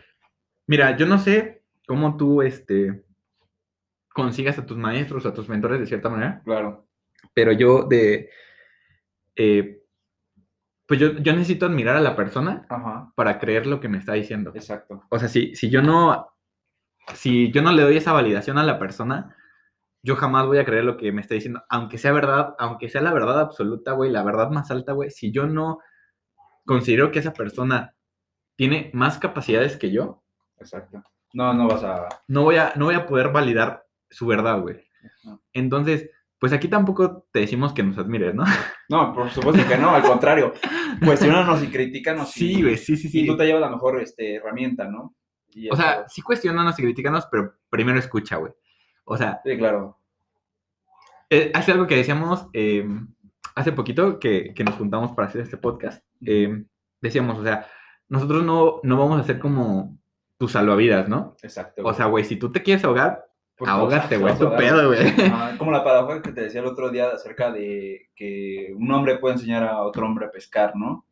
mira, 0.66 0.96
yo 0.96 1.06
no 1.06 1.18
sé 1.18 1.62
cómo 1.86 2.16
tú, 2.16 2.42
este, 2.42 3.04
consigas 4.12 4.58
a 4.58 4.66
tus 4.66 4.76
maestros, 4.76 5.26
a 5.26 5.32
tus 5.34 5.48
mentores 5.48 5.80
de 5.80 5.86
cierta 5.86 6.08
manera, 6.08 6.42
Claro. 6.44 6.86
pero 7.34 7.52
yo 7.52 7.84
de, 7.84 8.30
eh, 9.36 9.82
pues 10.86 10.98
yo, 11.00 11.12
yo 11.18 11.32
necesito 11.32 11.66
admirar 11.66 11.96
a 11.96 12.00
la 12.00 12.16
persona 12.16 12.66
Ajá. 12.68 13.12
para 13.14 13.38
creer 13.38 13.66
lo 13.66 13.80
que 13.80 13.88
me 13.88 13.98
está 13.98 14.12
diciendo. 14.14 14.52
Exacto. 14.54 15.04
O 15.08 15.18
sea, 15.18 15.28
si, 15.28 15.54
si 15.54 15.70
yo 15.70 15.82
no, 15.82 16.28
si 17.14 17.50
yo 17.52 17.62
no 17.62 17.72
le 17.72 17.82
doy 17.82 17.96
esa 17.96 18.12
validación 18.12 18.58
a 18.58 18.64
la 18.64 18.78
persona, 18.78 19.36
yo 20.02 20.16
jamás 20.16 20.46
voy 20.46 20.58
a 20.58 20.64
creer 20.64 20.84
lo 20.84 20.96
que 20.96 21.12
me 21.12 21.20
está 21.20 21.34
diciendo, 21.34 21.62
aunque 21.68 21.98
sea 21.98 22.12
verdad, 22.12 22.54
aunque 22.58 22.88
sea 22.88 23.00
la 23.02 23.12
verdad 23.12 23.40
absoluta, 23.40 23.92
güey, 23.92 24.10
la 24.10 24.22
verdad 24.22 24.50
más 24.50 24.70
alta, 24.70 24.92
güey, 24.92 25.10
si 25.10 25.30
yo 25.32 25.46
no 25.46 25.78
considero 26.64 27.10
que 27.10 27.18
esa 27.18 27.32
persona 27.32 27.94
tiene 28.56 28.90
más 28.94 29.18
capacidades 29.18 29.76
que 29.76 29.90
yo, 29.90 30.22
Exacto. 30.58 31.02
No, 31.32 31.54
no 31.54 31.68
vas 31.68 31.82
a. 31.84 32.08
no 32.28 32.42
voy 32.42 32.56
a, 32.56 32.72
no 32.76 32.86
voy 32.86 32.94
a 32.94 33.06
poder 33.06 33.30
validar 33.30 33.86
su 34.10 34.26
verdad, 34.26 34.60
güey. 34.60 34.84
Entonces, 35.52 36.10
pues 36.38 36.52
aquí 36.52 36.68
tampoco 36.68 37.26
te 37.32 37.40
decimos 37.40 37.72
que 37.72 37.82
nos 37.82 37.96
admires, 37.98 38.34
¿no? 38.34 38.44
No, 38.88 39.14
por 39.14 39.30
supuesto 39.30 39.66
que 39.68 39.76
no, 39.78 39.90
al 39.90 40.02
contrario. 40.02 40.52
Cuestionanos 41.04 41.62
y 41.62 41.68
critícanos. 41.68 42.36
y- 42.36 42.54
Sí, 42.54 42.62
güey, 42.62 42.76
sí, 42.76 42.96
sí, 42.96 43.06
Y 43.08 43.10
sí. 43.10 43.26
tú 43.26 43.36
te 43.36 43.44
llevas 43.46 43.60
la 43.60 43.70
mejor 43.70 44.00
este, 44.00 44.34
herramienta, 44.36 44.88
¿no? 44.88 45.14
Y 45.50 45.70
O 45.70 45.76
sea, 45.76 46.06
sí 46.08 46.20
cuestionanos 46.22 46.78
y 46.78 46.82
critícanos, 46.82 47.26
pero 47.30 47.54
primero 47.70 47.98
escucha, 47.98 48.36
güey. 48.36 48.52
O 49.12 49.16
sea, 49.16 49.40
Sí, 49.44 49.56
claro. 49.58 49.98
eh, 51.30 51.50
hace 51.54 51.72
algo 51.72 51.86
que 51.86 51.96
decíamos 51.96 52.46
eh, 52.52 52.86
hace 53.54 53.72
poquito 53.72 54.18
que, 54.18 54.54
que 54.54 54.64
nos 54.64 54.74
juntamos 54.76 55.12
para 55.12 55.28
hacer 55.28 55.40
este 55.40 55.56
podcast. 55.56 56.04
eh, 56.24 56.64
decíamos, 57.00 57.38
o 57.38 57.42
sea, 57.42 57.66
nosotros 58.08 58.44
no, 58.44 58.80
no 58.82 58.96
vamos 58.98 59.20
a 59.20 59.24
ser 59.24 59.38
como 59.38 59.96
tus 60.38 60.52
salvavidas, 60.52 61.08
¿no? 61.08 61.34
Exacto. 61.42 61.82
O 61.84 61.92
sea, 61.94 62.06
güey, 62.06 62.24
si 62.24 62.36
tú 62.36 62.52
te 62.52 62.62
quieres 62.62 62.84
ahogar, 62.84 63.26
ahógate, 63.58 64.08
te 64.08 64.16
güey, 64.18 64.36
tu 64.38 64.54
pedo, 64.56 64.88
güey. 64.88 65.12
Como 65.58 65.70
la 65.70 65.82
paradoja 65.84 66.22
que 66.22 66.32
te 66.32 66.42
decía 66.42 66.60
el 66.60 66.66
otro 66.66 66.90
día 66.90 67.08
acerca 67.10 67.50
de 67.50 68.10
que 68.16 68.72
un 68.76 68.90
hombre 68.92 69.18
puede 69.18 69.34
enseñar 69.34 69.64
a 69.64 69.82
otro 69.82 70.06
hombre 70.06 70.26
a 70.26 70.30
pescar, 70.30 70.74
¿no? 70.76 71.04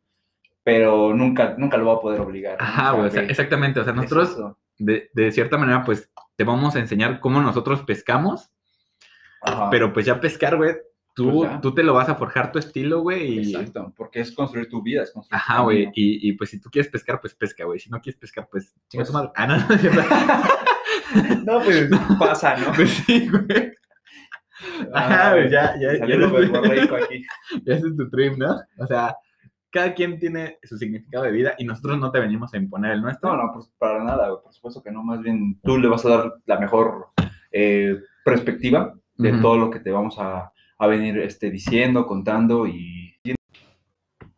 Pero 0.63 1.13
nunca, 1.13 1.55
nunca 1.57 1.77
lo 1.77 1.85
va 1.87 1.93
a 1.95 1.99
poder 2.01 2.21
obligar. 2.21 2.57
Ajá, 2.59 2.91
güey, 2.91 3.07
o 3.07 3.11
sea, 3.11 3.23
que- 3.25 3.31
exactamente. 3.31 3.79
O 3.79 3.83
sea, 3.83 3.93
nosotros, 3.93 4.37
de, 4.77 5.09
de 5.13 5.31
cierta 5.31 5.57
manera, 5.57 5.83
pues, 5.83 6.11
te 6.39 6.45
vamos 6.45 6.73
a 6.77 6.79
enseñar 6.79 7.19
cómo 7.19 7.41
nosotros 7.41 7.83
pescamos, 7.83 8.49
Ajá, 9.41 9.69
pero 9.69 9.91
pues 9.91 10.05
ya 10.05 10.21
pescar, 10.21 10.55
güey, 10.55 10.73
tú, 11.13 11.39
Pues 11.39 11.51
ya. 11.51 11.59
tú 11.59 11.73
te 11.75 11.83
lo 11.83 11.93
vas 11.93 12.07
a 12.07 12.15
forjar 12.15 12.49
tu 12.53 12.59
estilo, 12.59 13.01
güey, 13.01 13.39
y... 13.39 13.39
Exacto, 13.55 13.93
porque 13.97 14.21
es 14.21 14.31
construir 14.31 14.69
tu 14.69 14.81
vida, 14.81 15.03
es 15.03 15.11
construir 15.11 15.37
tu 15.41 15.51
Ajá, 15.51 15.63
güey, 15.63 15.89
y, 15.93 16.29
y 16.29 16.31
pues 16.37 16.51
si 16.51 16.61
tú 16.61 16.69
quieres 16.69 16.89
pescar, 16.89 17.19
pues 17.19 17.35
pesca, 17.35 17.65
güey. 17.65 17.77
Si 17.77 17.89
no 17.89 17.99
quieres 17.99 18.17
pescar, 18.17 18.47
pues 18.49 18.73
chinga 18.87 19.03
tu 19.03 19.11
Pues- 19.11 19.13
madre. 19.13 19.31
Ah, 19.35 19.47
no, 19.47 19.57
no. 19.57 19.67
No, 21.43 21.61
pues 21.65 21.89
pasa, 22.19 22.55
¿no? 22.55 22.71
Pues 22.71 22.89
sí, 22.89 23.27
güey. 23.27 23.73
Ajá, 24.93 25.31
güey, 25.33 25.49
ya, 25.49 25.75
ya, 25.77 25.93
ya, 25.97 26.05
ya 27.65 27.73
es 27.75 27.81
tu 27.81 28.09
trip, 28.09 28.37
¿no? 28.37 28.61
O 28.77 28.87
sea, 28.87 29.13
cada 29.71 29.93
quien 29.93 30.19
tiene 30.19 30.57
su 30.63 30.77
significado 30.77 31.25
de 31.25 31.31
vida 31.31 31.55
y 31.57 31.65
nosotros 31.65 31.99
no 31.99 32.11
te 32.11 32.19
venimos 32.19 32.53
a 32.53 32.57
imponer 32.57 32.91
el 32.93 33.01
nuestro. 33.01 33.35
No, 33.35 33.43
no, 33.43 33.53
pues 33.53 33.71
para 33.77 34.03
nada, 34.03 34.29
por 34.41 34.53
supuesto 34.53 34.81
que 34.81 34.91
no, 34.91 35.03
más 35.03 35.21
bien 35.21 35.59
tú 35.63 35.77
le 35.77 35.87
vas 35.87 36.05
a 36.05 36.09
dar 36.09 36.33
la 36.45 36.59
mejor 36.59 37.07
eh, 37.51 37.97
perspectiva 38.23 38.95
de 39.15 39.33
todo 39.33 39.57
lo 39.57 39.69
que 39.69 39.79
te 39.81 39.91
vamos 39.91 40.17
a, 40.17 40.51
a 40.77 40.87
venir 40.87 41.17
este, 41.19 41.51
diciendo, 41.51 42.05
contando 42.05 42.65
y... 42.65 43.15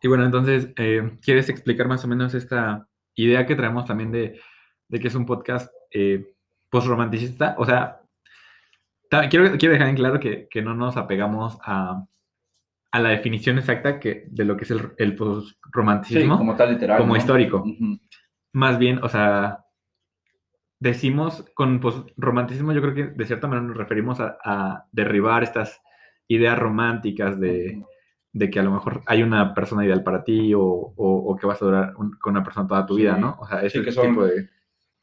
Y 0.03 0.07
bueno, 0.07 0.25
entonces, 0.25 0.73
eh, 0.77 1.17
¿quieres 1.21 1.47
explicar 1.49 1.87
más 1.87 2.03
o 2.03 2.07
menos 2.07 2.33
esta 2.33 2.87
idea 3.13 3.45
que 3.45 3.55
traemos 3.55 3.85
también 3.85 4.11
de, 4.11 4.39
de 4.87 4.99
que 4.99 5.09
es 5.09 5.13
un 5.13 5.27
podcast 5.27 5.71
eh, 5.91 6.33
post-romanticista? 6.71 7.53
O 7.59 7.65
sea, 7.65 8.01
quiero, 9.29 9.55
quiero 9.59 9.73
dejar 9.73 9.89
en 9.89 9.95
claro 9.95 10.19
que, 10.19 10.47
que 10.49 10.63
no 10.63 10.73
nos 10.73 10.97
apegamos 10.97 11.59
a, 11.63 12.03
a 12.91 12.99
la 12.99 13.09
definición 13.09 13.57
exacta 13.57 13.99
que, 13.99 14.25
de 14.29 14.45
lo 14.45 14.57
que 14.57 14.63
es 14.65 14.71
el, 14.71 14.91
el 14.97 15.11
Sí, 15.11 15.15
post-romanticismo 15.17 16.37
como 16.37 16.55
tal, 16.55 16.73
literal. 16.73 16.97
como 16.99 17.13
¿no? 17.13 17.17
histórico. 17.17 17.57
Ujú. 17.65 17.99
Más 18.53 18.77
bien, 18.77 18.99
o 19.03 19.07
sea, 19.09 19.65
decimos 20.79 21.45
con 21.53 21.79
post-romanticismo, 21.79 22.73
yo 22.73 22.81
creo 22.81 22.93
que 22.95 23.03
de 23.07 23.25
cierta 23.25 23.47
manera 23.47 23.67
nos 23.67 23.77
referimos 23.77 24.19
a, 24.19 24.37
a 24.43 24.85
derribar 24.91 25.43
estas 25.43 25.81
ideas 26.27 26.57
románticas 26.57 27.39
de 27.39 27.83
de 28.33 28.49
que 28.49 28.61
a 28.61 28.63
lo 28.63 28.71
mejor 28.71 29.01
hay 29.07 29.23
una 29.23 29.53
persona 29.53 29.83
ideal 29.83 30.03
para 30.03 30.23
ti 30.23 30.53
o, 30.53 30.61
o- 30.63 30.93
o 30.95 31.35
que 31.35 31.45
vas 31.45 31.61
a 31.61 31.65
durar 31.65 31.93
un- 31.97 32.13
con 32.17 32.31
una 32.31 32.41
persona 32.45 32.65
toda 32.65 32.85
tu 32.85 32.95
Sí. 32.95 33.01
vida, 33.01 33.17
¿no? 33.17 33.35
O 33.41 33.45
sea, 33.45 33.59
ese 33.61 33.79
Sí, 33.79 33.83
que 33.83 33.91
son- 33.91 34.07
tipo 34.11 34.23
de... 34.23 34.47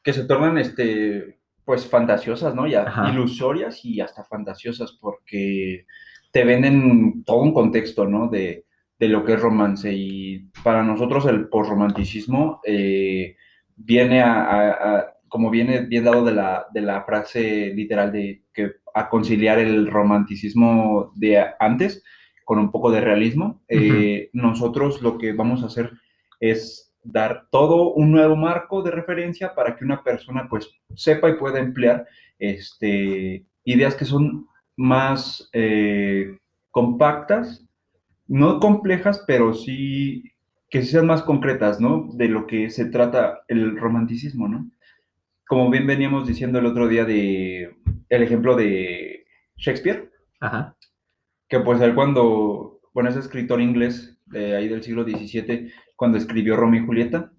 Que 0.03 0.15
se 0.15 0.25
tornan, 0.25 0.57
este, 0.57 1.39
pues, 1.63 1.87
fantasiosas, 1.87 2.55
¿no? 2.55 2.67
Ya 2.67 2.85
Ajá. 2.85 3.11
ilusorias 3.11 3.85
y 3.85 4.01
hasta 4.01 4.25
fantasiosas 4.25 4.93
porque 4.99 5.85
te 6.31 6.45
venden 6.45 7.25
todo 7.25 7.39
un 7.43 7.53
contexto, 7.55 8.07
¿no? 8.07 8.29
De, 8.29 8.65
de 8.99 9.09
lo 9.09 9.25
que 9.25 9.35
es 9.35 9.41
romance 9.41 9.93
y 9.93 10.49
para 10.65 10.83
nosotros 10.83 11.27
el 11.27 11.49
posromanticismo 11.49 12.61
eh, 12.65 13.37
viene 13.77 14.21
a, 14.23 14.43
a- 14.45 14.97
a- 14.99 15.07
como 15.29 15.51
viene 15.51 15.81
bien 15.83 16.05
dado 16.05 16.25
de 16.25 16.33
la, 16.33 16.67
de 16.73 16.81
la 16.81 17.03
frase 17.05 17.73
literal 17.75 18.11
de 18.13 18.43
que 18.55 18.73
a 18.95 19.09
conciliar 19.11 19.59
el 19.59 19.87
romanticismo 19.91 21.13
de 21.15 21.45
antes 21.61 22.03
con 22.45 22.59
un 22.59 22.71
poco 22.71 22.91
de 22.91 23.03
realismo, 23.03 23.63
eh, 23.69 24.31
nosotros 24.33 25.03
lo 25.03 25.19
que 25.19 25.35
vamos 25.35 25.63
a 25.63 25.67
hacer 25.67 25.91
es 26.41 26.95
dar 27.05 27.47
todo 27.51 27.93
un 27.93 28.11
nuevo 28.11 28.37
marco 28.37 28.83
de 28.83 28.91
referencia 28.91 29.55
para 29.55 29.77
que 29.77 29.85
una 29.85 30.03
persona 30.03 30.47
pues 30.49 30.71
sepa 30.95 31.29
y 31.29 31.35
pueda 31.37 31.59
emplear 31.61 32.07
este, 32.39 33.45
ideas 33.65 33.95
que 33.95 34.05
son 34.07 34.47
más 34.79 35.51
eh, 35.53 36.39
compactas, 36.71 37.67
no 38.29 38.61
complejas, 38.61 39.25
pero 39.27 39.53
sí 39.53 40.23
que 40.71 40.83
sean 40.83 41.07
más 41.07 41.23
concretas, 41.23 41.81
¿no? 41.81 42.09
De 42.13 42.29
lo 42.29 42.47
que 42.47 42.71
se 42.71 42.87
trata 42.87 43.41
el 43.49 43.77
romanticismo, 43.77 44.49
¿no? 44.49 44.71
Como 45.49 45.69
bien 45.71 45.87
veníamos 45.87 46.29
diciendo 46.29 46.61
el 46.61 46.67
otro 46.67 46.87
día 46.87 47.05
de 47.05 47.77
el 48.09 48.23
ejemplo 48.23 48.55
de 48.55 49.27
Shakespeare, 49.57 50.13
Ajá. 50.41 50.77
que 51.49 51.59
pues 51.59 51.81
él 51.81 51.95
cuando, 51.95 52.81
bueno, 52.95 53.11
es 53.11 53.17
escritor 53.17 53.61
inglés 53.61 54.17
de 54.27 54.55
ahí 54.55 54.69
del 54.69 54.85
siglo 54.85 55.03
XVII, 55.03 55.73
cuando 55.97 56.19
escribió 56.19 56.55
Romeo 56.55 56.83
y 56.83 56.87
Julieta, 56.87 57.33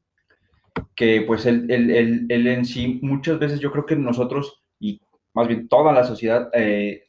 que 0.94 1.22
pues 1.22 1.46
él, 1.46 1.68
él, 1.70 1.90
él, 1.92 2.26
él 2.28 2.48
en 2.48 2.66
sí, 2.66 3.00
muchas 3.02 3.40
veces 3.40 3.62
yo 3.62 3.72
creo 3.72 3.86
que 3.86 3.96
nosotros, 3.96 4.62
y 4.80 5.02
más 5.34 5.48
bien 5.48 5.70
toda 5.70 5.94
la 5.94 6.04
sociedad, 6.04 6.50
eh, 6.54 7.09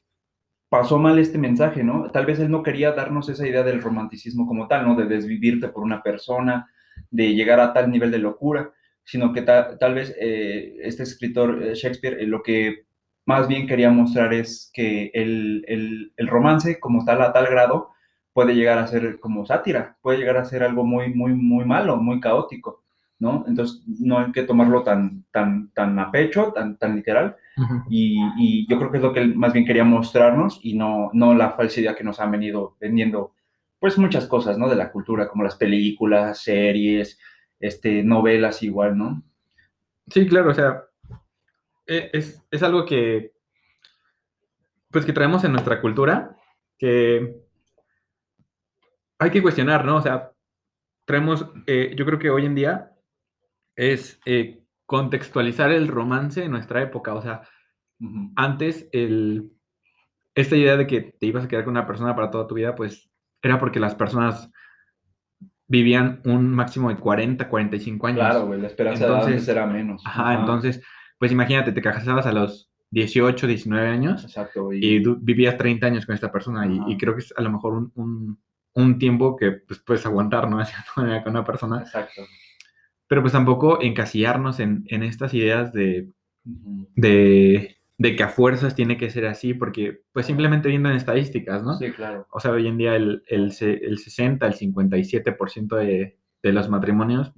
pasó 0.71 0.99
mal 0.99 1.19
este 1.21 1.39
mensaje, 1.39 1.85
¿no? 1.85 2.11
Tal 2.12 2.27
vez 2.27 2.41
él 2.41 2.50
no 2.50 2.62
quería 2.62 2.93
darnos 2.93 3.29
esa 3.31 3.47
idea 3.49 3.65
del 3.65 3.83
romanticismo 3.83 4.47
como 4.49 4.69
tal, 4.69 4.87
¿no? 4.87 4.97
De 4.97 5.07
desvivirte 5.07 5.69
por 5.71 5.85
una 5.85 6.03
persona, 6.03 6.71
de 7.11 7.35
llegar 7.35 7.61
a 7.61 7.73
tal 7.75 7.91
nivel 7.91 8.11
de 8.12 8.19
locura, 8.21 8.73
sino 9.05 9.33
que 9.33 9.43
ta- 9.43 9.79
tal 9.79 9.95
vez 9.95 10.15
eh, 10.21 10.77
este 10.83 11.03
escritor 11.05 11.62
eh, 11.62 11.75
Shakespeare 11.75 12.21
eh, 12.23 12.27
lo 12.27 12.43
que 12.43 12.85
más 13.27 13.49
bien 13.49 13.67
quería 13.67 13.91
mostrar 13.91 14.33
es 14.35 14.71
que 14.73 15.11
el, 15.15 15.65
el, 15.69 16.12
el 16.17 16.29
romance 16.29 16.81
como 16.81 17.05
tal 17.05 17.23
a 17.23 17.33
tal 17.33 17.47
grado 17.47 17.91
puede 18.33 18.55
llegar 18.55 18.79
a 18.79 18.87
ser 18.87 19.19
como 19.21 19.45
sátira, 19.47 19.97
puede 20.03 20.19
llegar 20.19 20.37
a 20.37 20.45
ser 20.45 20.62
algo 20.62 20.85
muy, 20.85 21.12
muy, 21.15 21.35
muy 21.35 21.65
malo, 21.65 21.97
muy 21.97 22.21
caótico, 22.21 22.83
¿no? 23.19 23.45
Entonces 23.49 23.83
no 24.00 24.19
hay 24.19 24.33
que 24.33 24.45
tomarlo 24.45 24.83
tan, 24.83 25.25
tan, 25.33 25.71
tan 25.73 25.99
a 25.99 26.11
pecho, 26.11 26.53
tan, 26.55 26.77
tan 26.79 26.97
literal, 26.97 27.37
Y, 27.88 28.19
y 28.38 28.67
yo 28.69 28.79
creo 28.79 28.90
que 28.90 28.99
es 28.99 29.02
lo 29.02 29.12
que 29.12 29.21
él 29.21 29.35
más 29.37 29.52
bien 29.52 29.64
quería 29.67 29.85
mostrarnos 29.85 30.61
y 30.62 30.75
no, 30.76 31.11
no 31.12 31.35
la 31.35 31.52
falsidad 31.52 31.97
que 31.97 32.05
nos 32.05 32.21
han 32.21 32.31
venido 32.31 32.76
vendiendo, 32.81 33.35
pues 33.79 33.99
muchas 33.99 34.26
cosas, 34.26 34.59
¿no? 34.59 34.69
De 34.69 34.76
la 34.76 34.93
cultura, 34.93 35.29
como 35.29 35.45
las 35.45 35.57
películas, 35.57 36.43
series, 36.43 37.19
este, 37.59 38.02
novelas 38.02 38.62
igual, 38.62 38.97
¿no? 38.99 39.23
Sí, 40.09 40.26
claro, 40.29 40.50
o 40.50 40.55
sea, 40.55 40.85
e- 41.87 42.11
es, 42.12 42.43
es 42.50 42.62
algo 42.62 42.85
que, 42.87 43.33
pues 44.90 45.05
que 45.05 45.12
traemos 45.12 45.45
en 45.45 45.52
nuestra 45.52 45.81
cultura, 45.81 46.37
que 46.79 47.37
hay 49.19 49.31
que 49.31 49.43
cuestionar, 49.43 49.85
¿no? 49.85 49.97
O 49.97 50.02
sea, 50.02 50.33
traemos, 51.07 51.47
eh, 51.67 51.95
yo 51.97 52.07
creo 52.07 52.19
que 52.19 52.31
hoy 52.31 52.47
en 52.47 52.57
día 52.57 52.93
es 53.76 54.21
eh, 54.26 54.60
contextualizar 54.90 55.70
el 55.70 55.87
romance 55.87 56.42
en 56.42 56.50
nuestra 56.50 56.82
época, 56.82 57.14
o 57.14 57.23
sea, 57.23 57.42
antes 58.35 58.88
el, 58.90 59.52
esta 60.35 60.56
idea 60.56 60.76
de 60.76 60.88
que 60.88 61.00
te 61.00 61.26
ibas 61.26 61.44
a 61.44 61.49
quedar 61.49 61.62
con 61.64 61.70
una 61.75 61.87
persona 61.87 62.16
para 62.16 62.28
toda 62.32 62.49
tu 62.49 62.56
vida, 62.56 62.75
pues 62.75 63.09
era 63.40 63.61
porque 63.61 63.78
las 63.78 63.94
personas 63.94 64.50
vivían 65.68 66.20
un 66.25 66.50
máximo 66.52 66.88
de 66.88 66.97
40, 66.97 67.49
45 67.49 68.06
años. 68.09 68.18
Claro, 68.18 68.47
güey, 68.47 68.61
la 68.61 68.66
esperanza 68.66 69.04
de 69.04 69.11
Entonces- 69.12 69.32
antes 69.35 69.49
era 69.49 69.64
menos. 69.64 70.02
Ajá, 70.04 70.35
entonces, 70.35 70.82
pues 71.20 71.30
imagínate, 71.30 71.70
te 71.70 71.80
casabas 71.82 72.26
a 72.26 72.32
los 72.32 72.68
18, 72.90 73.47
19 73.47 73.87
años 73.87 74.25
Exacto, 74.25 74.73
y 74.73 74.99
vivías 75.20 75.56
30 75.56 75.87
años 75.87 76.04
con 76.04 76.16
esta 76.16 76.32
persona 76.32 76.66
y, 76.66 76.80
y 76.92 76.99
creo 76.99 77.14
que 77.14 77.20
es 77.20 77.32
a 77.37 77.42
lo 77.42 77.50
mejor 77.52 77.75
un, 77.75 77.92
un- 77.94 78.40
un 78.75 78.99
tiempo 78.99 79.37
que 79.37 79.52
pues, 79.52 79.78
puedes 79.78 80.04
aguantar, 80.04 80.50
¿no? 80.50 80.59
De 80.59 80.64
cierta 80.64 80.90
manera 80.97 81.23
con 81.23 81.30
una 81.30 81.44
persona, 81.44 81.78
Exacto. 81.82 82.23
Pero 83.11 83.23
pues 83.23 83.33
tampoco 83.33 83.83
encasillarnos 83.83 84.61
en, 84.61 84.85
en 84.87 85.02
estas 85.02 85.35
ideas 85.35 85.73
de, 85.73 86.11
de, 86.95 87.76
de 87.99 88.14
que 88.17 88.23
a 88.23 88.29
fuerzas 88.29 88.76
tiene 88.76 88.97
que 88.97 89.11
ser 89.11 89.26
así, 89.26 89.52
porque 89.52 90.02
pues 90.12 90.26
simplemente 90.26 90.69
viendo 90.69 90.88
en 90.90 90.95
estadísticas, 90.95 91.64
¿no? 91.64 91.75
Sí, 91.75 91.90
claro. 91.90 92.29
O 92.31 92.38
sea, 92.38 92.52
hoy 92.52 92.69
en 92.69 92.79
día 92.79 92.95
el, 92.95 93.25
el, 93.26 93.50
se- 93.50 93.85
el 93.85 93.99
60, 93.99 94.47
el 94.47 94.55
57% 94.55 95.75
de, 95.76 96.19
de 96.40 96.52
los 96.52 96.69
matrimonios 96.69 97.33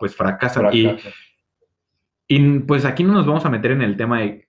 pues 0.00 0.16
fracasan. 0.16 0.70
Y, 0.74 0.84
Fracaso. 0.84 1.10
y 2.26 2.58
pues 2.60 2.86
aquí 2.86 3.04
no 3.04 3.12
nos 3.12 3.26
vamos 3.26 3.44
a 3.44 3.50
meter 3.50 3.72
en 3.72 3.82
el 3.82 3.96
tema 3.98 4.20
de 4.20 4.48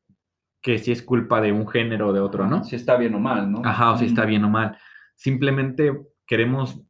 que 0.62 0.78
si 0.78 0.92
es 0.94 1.02
culpa 1.02 1.42
de 1.42 1.52
un 1.52 1.68
género 1.68 2.08
o 2.08 2.14
de 2.14 2.22
otro, 2.22 2.48
¿no? 2.48 2.64
Si 2.64 2.76
está 2.78 2.96
bien 2.96 3.16
o 3.16 3.20
mal, 3.20 3.52
¿no? 3.52 3.62
Ajá, 3.66 3.92
o 3.92 3.98
si 3.98 4.06
está 4.06 4.26
bien 4.26 4.44
o 4.46 4.50
mal. 4.50 4.78
Simplemente 5.16 5.92
queremos 6.26 6.82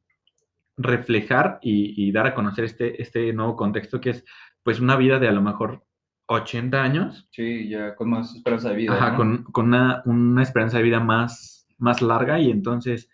reflejar 0.82 1.60
y, 1.62 2.08
y 2.08 2.12
dar 2.12 2.26
a 2.28 2.34
conocer 2.34 2.64
este, 2.64 3.02
este 3.02 3.34
nuevo 3.34 3.56
contexto 3.58 4.00
que 4.00 4.12
es 4.12 4.26
pues 4.64 4.80
una 4.80 4.96
vida 4.96 5.20
de 5.20 5.28
a 5.28 5.32
lo 5.34 5.42
mejor 5.42 5.84
80 6.28 6.82
años, 6.82 7.28
Sí, 7.32 7.68
ya 7.70 7.96
con 7.96 8.10
más 8.12 8.34
esperanza 8.36 8.70
de 8.70 8.76
vida. 8.76 8.94
ajá, 8.94 9.12
¿no? 9.12 9.18
con, 9.18 9.44
con 9.46 9.66
una, 9.68 10.02
una 10.06 10.42
esperanza 10.44 10.78
de 10.78 10.84
vida 10.84 11.00
más, 11.00 11.68
más 11.78 12.02
larga 12.02 12.40
y 12.40 12.50
entonces, 12.50 13.10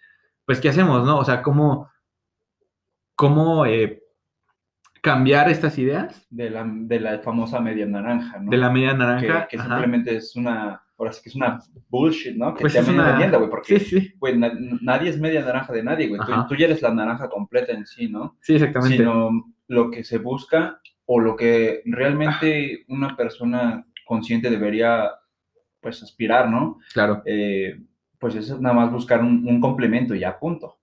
pues, 0.45 0.59
¿qué 0.59 0.69
hacemos, 0.69 1.05
no? 1.05 1.17
O 1.17 1.25
sea, 1.25 1.41
¿cómo, 1.41 1.89
cómo 3.15 3.65
eh, 3.65 4.03
cambiar 5.01 5.49
estas 5.49 5.77
ideas 5.77 6.27
De 6.29 6.49
la, 6.49 6.65
de 6.67 6.99
la 6.99 7.19
famosa 7.19 7.59
media 7.61 7.85
naranja, 7.85 8.39
¿no? 8.39 8.51
de 8.51 8.57
la 8.57 8.69
media 8.69 8.93
naranja? 8.93 9.47
que 9.47 9.57
simplemente 9.57 10.15
es 10.17 10.35
una, 10.35 10.84
ahora 10.97 11.11
sí 11.11 11.21
que 11.23 11.29
es 11.29 11.35
una 11.35 11.59
bullshit, 11.89 12.35
¿no? 12.35 12.53
Que 12.53 12.61
pues 12.61 12.73
te 12.73 12.79
es 12.79 12.85
viene 12.85 13.01
una... 13.01 13.09
vendiendo, 13.11 13.37
güey, 13.39 13.49
porque, 13.49 13.79
Sí, 13.79 13.99
sí, 13.99 14.13
güey, 14.17 14.37
na- 14.37 14.53
nadie 14.81 15.09
es 15.09 15.19
media 15.19 15.43
naranja 15.43 15.73
de 15.73 15.83
nadie, 15.83 16.07
güey. 16.07 16.21
Tú, 16.47 16.55
ya 16.55 16.65
eres 16.65 16.81
la 16.81 16.93
naranja 16.93 17.29
completa 17.29 17.73
en 17.73 17.85
sí, 17.85 18.07
¿no? 18.09 18.37
sí, 18.41 18.55
exactamente. 18.55 18.97
Sino 18.97 19.53
lo 19.67 19.91
que 19.91 20.03
se 20.03 20.17
busca 20.19 20.79
o 21.05 21.19
lo 21.19 21.35
que 21.35 21.81
realmente 21.85 22.85
una 22.87 23.15
persona 23.15 23.85
consciente 24.05 24.49
debería, 24.49 25.11
pues, 25.81 26.01
aspirar, 26.03 26.49
¿no? 26.49 26.79
Claro. 26.93 27.21
Eh, 27.25 27.79
pues 28.19 28.35
es 28.35 28.59
nada 28.59 28.73
más 28.73 28.91
buscar 28.91 29.21
un, 29.21 29.45
un 29.47 29.59
complemento 29.59 30.15
y 30.15 30.19
ya, 30.19 30.39
punto. 30.39 30.77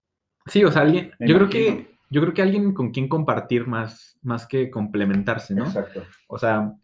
Sí, 0.46 0.62
o 0.64 0.70
sea, 0.70 0.82
alguien, 0.82 1.12
Me 1.18 1.26
yo 1.28 1.36
creo 1.36 1.48
que, 1.48 1.96
yo 2.10 2.20
creo 2.20 2.34
que 2.34 2.42
alguien 2.42 2.74
con 2.74 2.90
quien 2.90 3.08
compartir 3.08 3.66
más, 3.66 4.18
más 4.22 4.46
que 4.46 4.70
complementarse, 4.70 5.54
¿no? 5.54 5.64
Exacto. 5.64 6.02
O 6.28 6.38
sea, 6.38 6.74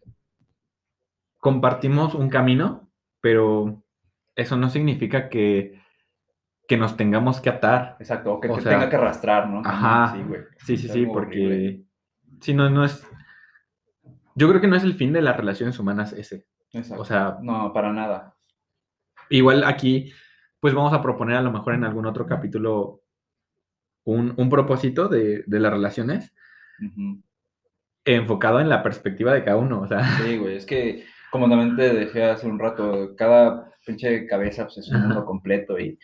compartimos 1.37 2.15
un 2.15 2.29
camino, 2.29 2.88
pero 3.21 3.83
eso 4.35 4.57
no 4.57 4.69
significa 4.69 5.29
que, 5.29 5.81
que 6.67 6.77
nos 6.77 6.95
tengamos 6.97 7.41
que 7.41 7.49
atar. 7.49 7.97
Exacto, 7.99 8.33
o 8.33 8.39
que 8.39 8.49
O 8.49 8.55
te 8.55 8.61
sea, 8.61 8.73
tenga 8.73 8.89
que 8.89 8.95
arrastrar, 8.95 9.49
¿no? 9.49 9.61
ajá, 9.65 10.15
Sí, 10.15 10.23
güey. 10.23 10.41
Sí, 10.65 10.77
sí, 10.77 10.87
sí, 10.89 11.05
porque 11.05 11.81
si 12.41 12.53
no, 12.53 12.69
no 12.69 12.85
es. 12.85 13.05
Yo 14.35 14.47
creo 14.47 14.61
que 14.61 14.67
no 14.67 14.75
es 14.75 14.83
el 14.83 14.93
fin 14.93 15.11
de 15.11 15.21
las 15.21 15.35
relaciones 15.35 15.77
humanas 15.79 16.13
ese. 16.13 16.45
Exacto. 16.71 17.01
O 17.01 17.05
sea, 17.05 17.37
no, 17.41 17.73
para 17.73 17.91
nada. 17.91 18.35
igual 19.29 19.63
aquí, 19.63 20.13
pues 20.59 20.73
vamos 20.73 20.93
a 20.93 21.01
proponer 21.01 21.35
a 21.37 21.41
lo 21.41 21.51
mejor 21.51 21.73
en 21.73 21.83
algún 21.83 22.05
otro 22.05 22.25
capítulo 22.25 23.01
un, 24.05 24.33
un 24.37 24.49
propósito 24.49 25.07
de, 25.07 25.43
de 25.45 25.59
las 25.59 25.71
relaciones 25.73 26.33
enfocado 28.05 28.59
en 28.59 28.69
la 28.69 28.81
perspectiva 28.83 29.33
de 29.33 29.43
cada 29.43 29.57
uno. 29.57 29.81
O 29.81 29.87
sea, 29.87 30.03
Sí, 30.17 30.37
güey, 30.37 30.55
es 30.57 30.65
que, 30.65 31.05
como 31.31 31.49
también 31.49 31.75
te 31.75 31.93
dejé 31.93 32.23
hace 32.23 32.47
un 32.47 32.59
rato, 32.59 33.15
cada 33.17 33.71
pinche 33.85 34.25
cabeza 34.27 34.65
pues, 34.65 34.77
es 34.79 34.89
un 34.91 35.01
mundo 35.01 35.25
completo 35.25 35.79
y, 35.79 35.97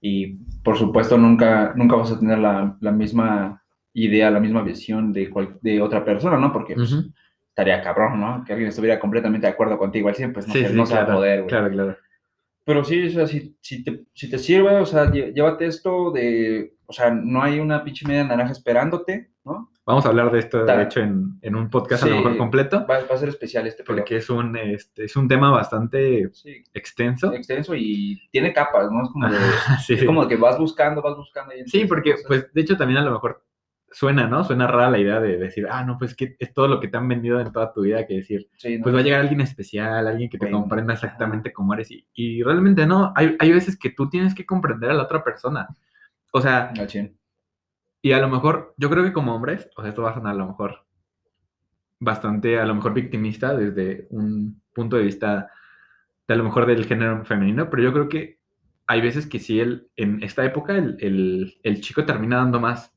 y 0.00 0.34
por 0.64 0.76
supuesto 0.78 1.16
nunca, 1.18 1.72
nunca 1.76 1.96
vas 1.96 2.12
a 2.12 2.18
tener 2.18 2.38
la, 2.38 2.76
la 2.80 2.92
misma 2.92 3.62
idea, 3.92 4.30
la 4.30 4.40
misma 4.40 4.62
visión 4.62 5.12
de, 5.12 5.30
cual- 5.30 5.58
de 5.62 5.80
otra 5.82 6.04
persona, 6.04 6.38
¿no? 6.38 6.52
Porque 6.52 6.74
pues, 6.74 6.92
estaría 7.48 7.82
cabrón, 7.82 8.20
¿no? 8.20 8.44
Que 8.44 8.52
alguien 8.52 8.68
estuviera 8.68 8.98
completamente 9.00 9.46
de 9.46 9.52
acuerdo 9.52 9.78
contigo 9.78 10.08
al 10.08 10.14
100, 10.14 10.32
pues 10.32 10.46
no, 10.48 10.54
sí, 10.54 10.64
sí, 10.66 10.74
no 10.74 10.86
se 10.86 10.94
va 10.94 11.00
a 11.02 11.04
claro, 11.04 11.18
poder, 11.18 11.38
güey. 11.42 11.48
claro, 11.48 11.70
claro. 11.70 11.96
Pero 12.64 12.84
sí, 12.84 13.06
o 13.06 13.10
sea, 13.10 13.26
si, 13.26 13.56
si, 13.60 13.82
te, 13.82 14.04
si 14.14 14.30
te 14.30 14.38
sirve, 14.38 14.76
o 14.76 14.86
sea, 14.86 15.10
llévate 15.10 15.66
esto 15.66 16.10
de, 16.12 16.74
o 16.86 16.92
sea, 16.92 17.10
no 17.10 17.42
hay 17.42 17.58
una 17.58 17.82
pinche 17.84 18.06
media 18.06 18.24
naranja 18.24 18.52
esperándote, 18.52 19.29
¿no? 19.44 19.70
Vamos 19.86 20.06
a 20.06 20.10
hablar 20.10 20.30
de 20.30 20.38
esto, 20.38 20.64
de 20.64 20.82
hecho, 20.82 21.00
en, 21.00 21.38
en 21.42 21.56
un 21.56 21.68
podcast 21.70 22.04
a 22.04 22.06
lo 22.06 22.16
mejor 22.16 22.36
completo, 22.36 22.86
Va, 22.86 23.00
va 23.00 23.14
a 23.14 23.18
ser 23.18 23.28
especial 23.30 23.66
este 23.66 23.82
porque 23.82 24.16
es 24.16 24.30
un, 24.30 24.56
este, 24.56 25.04
es 25.04 25.16
un 25.16 25.26
tema 25.26 25.50
bastante 25.50 26.28
Sí, 26.32 26.62
extenso. 26.74 27.32
extenso 27.32 27.74
y 27.74 28.20
tiene 28.30 28.52
capas, 28.52 28.90
¿no? 28.92 29.02
Es 29.02 29.08
como 29.10 29.28
de, 29.28 29.36
Sí, 29.84 29.94
es 29.94 30.00
sí. 30.00 30.06
como 30.06 30.22
de 30.22 30.28
que 30.28 30.36
vas 30.40 30.58
buscando, 30.58 31.02
vas 31.02 31.16
buscando. 31.16 31.54
y 31.54 31.66
Sí, 31.68 31.86
porque, 31.86 32.12
cosas- 32.12 32.26
pues, 32.28 32.52
de 32.52 32.60
hecho, 32.60 32.76
también 32.76 32.98
a 32.98 33.04
lo 33.04 33.12
mejor 33.12 33.44
suena, 33.92 34.28
¿no? 34.28 34.44
Suena 34.44 34.68
rara 34.68 34.88
la 34.90 34.98
idea 35.00 35.18
de 35.18 35.36
decir, 35.36 35.66
ah, 35.68 35.82
no, 35.84 35.98
pues 35.98 36.14
que 36.14 36.36
es 36.38 36.54
todo 36.54 36.68
lo 36.68 36.78
que 36.78 36.86
te 36.86 36.96
han 36.96 37.08
vendido 37.08 37.40
en 37.40 37.50
toda 37.50 37.72
tu 37.72 37.80
vida, 37.82 38.06
que 38.06 38.14
decir, 38.18 38.48
Sí, 38.58 38.76
¿no? 38.78 38.84
pues 38.84 38.94
va 38.94 39.00
a 39.00 39.02
llegar 39.02 39.20
alguien 39.20 39.40
especial, 39.40 40.06
alguien 40.06 40.30
que 40.30 40.38
te 40.38 40.48
comprenda 40.52 40.92
exactamente 40.94 41.52
cómo 41.52 41.74
eres. 41.74 41.90
Y, 41.90 42.06
y 42.14 42.42
realmente 42.44 42.86
no, 42.86 43.12
hay, 43.16 43.34
hay 43.40 43.50
veces 43.50 43.76
que 43.76 43.90
tú 43.90 44.08
tienes 44.08 44.32
que 44.36 44.46
comprender 44.46 44.90
a 44.90 44.94
la 44.94 45.02
otra 45.02 45.24
persona. 45.24 45.66
O 46.32 46.40
sea, 46.40 46.72
100. 46.86 47.18
Y 48.02 48.12
a 48.12 48.20
lo 48.20 48.28
mejor, 48.28 48.74
yo 48.76 48.90
creo 48.90 49.04
que 49.04 49.12
como 49.12 49.34
hombres, 49.34 49.68
o 49.76 49.82
sea, 49.82 49.90
esto 49.90 50.02
va 50.02 50.10
a 50.10 50.14
sonar 50.14 50.34
a 50.34 50.38
lo 50.38 50.46
mejor 50.48 50.84
bastante, 51.98 52.58
a 52.58 52.64
lo 52.64 52.74
mejor 52.74 52.94
victimista 52.94 53.54
desde 53.54 54.06
un 54.10 54.60
punto 54.74 54.96
de 54.96 55.02
vista 55.04 55.50
de 56.26 56.34
a 56.34 56.36
lo 56.36 56.44
mejor 56.44 56.66
del 56.66 56.86
género 56.86 57.24
femenino, 57.24 57.68
pero 57.70 57.82
yo 57.82 57.92
creo 57.92 58.08
que 58.08 58.38
hay 58.86 59.00
veces 59.00 59.26
que 59.26 59.38
sí, 59.38 59.60
el, 59.60 59.88
en 59.96 60.22
esta 60.22 60.44
época 60.44 60.76
el, 60.76 60.96
el- 61.00 61.54
el 61.62 61.80
chico 61.80 62.04
termina 62.04 62.36
dando 62.38 62.60
más. 62.60 62.92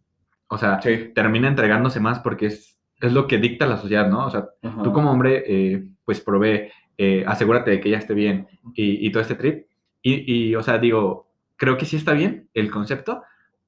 O 0.48 0.58
sea, 0.58 0.82
Sí. 0.82 1.12
termina 1.16 1.48
entregándose 1.48 2.00
más 2.00 2.20
porque 2.20 2.48
es, 2.48 2.80
es 3.00 3.12
lo 3.14 3.28
que 3.28 3.38
dicta 3.40 3.66
la 3.68 3.78
sociedad, 3.78 4.10
¿no? 4.10 4.26
O 4.28 4.30
sea, 4.30 4.50
Ajá. 4.62 4.84
tú 4.84 4.94
como 4.94 5.12
hombre, 5.12 5.44
eh, 5.48 5.84
pues 6.06 6.22
provee, 6.22 6.70
eh, 6.98 7.24
asegúrate 7.28 7.72
de 7.72 7.80
que 7.80 7.90
ella 7.90 7.98
esté 8.00 8.14
bien 8.14 8.48
y, 8.76 9.06
y 9.08 9.12
todo 9.12 9.22
este 9.22 9.36
trip. 9.36 9.68
Y, 10.02 10.50
y, 10.52 10.56
o 10.56 10.64
sea, 10.64 10.78
digo, 10.78 11.28
creo 11.58 11.78
que 11.78 11.86
sí 11.86 11.96
está 11.98 12.14
bien 12.14 12.50
el 12.54 12.70
concepto, 12.72 13.24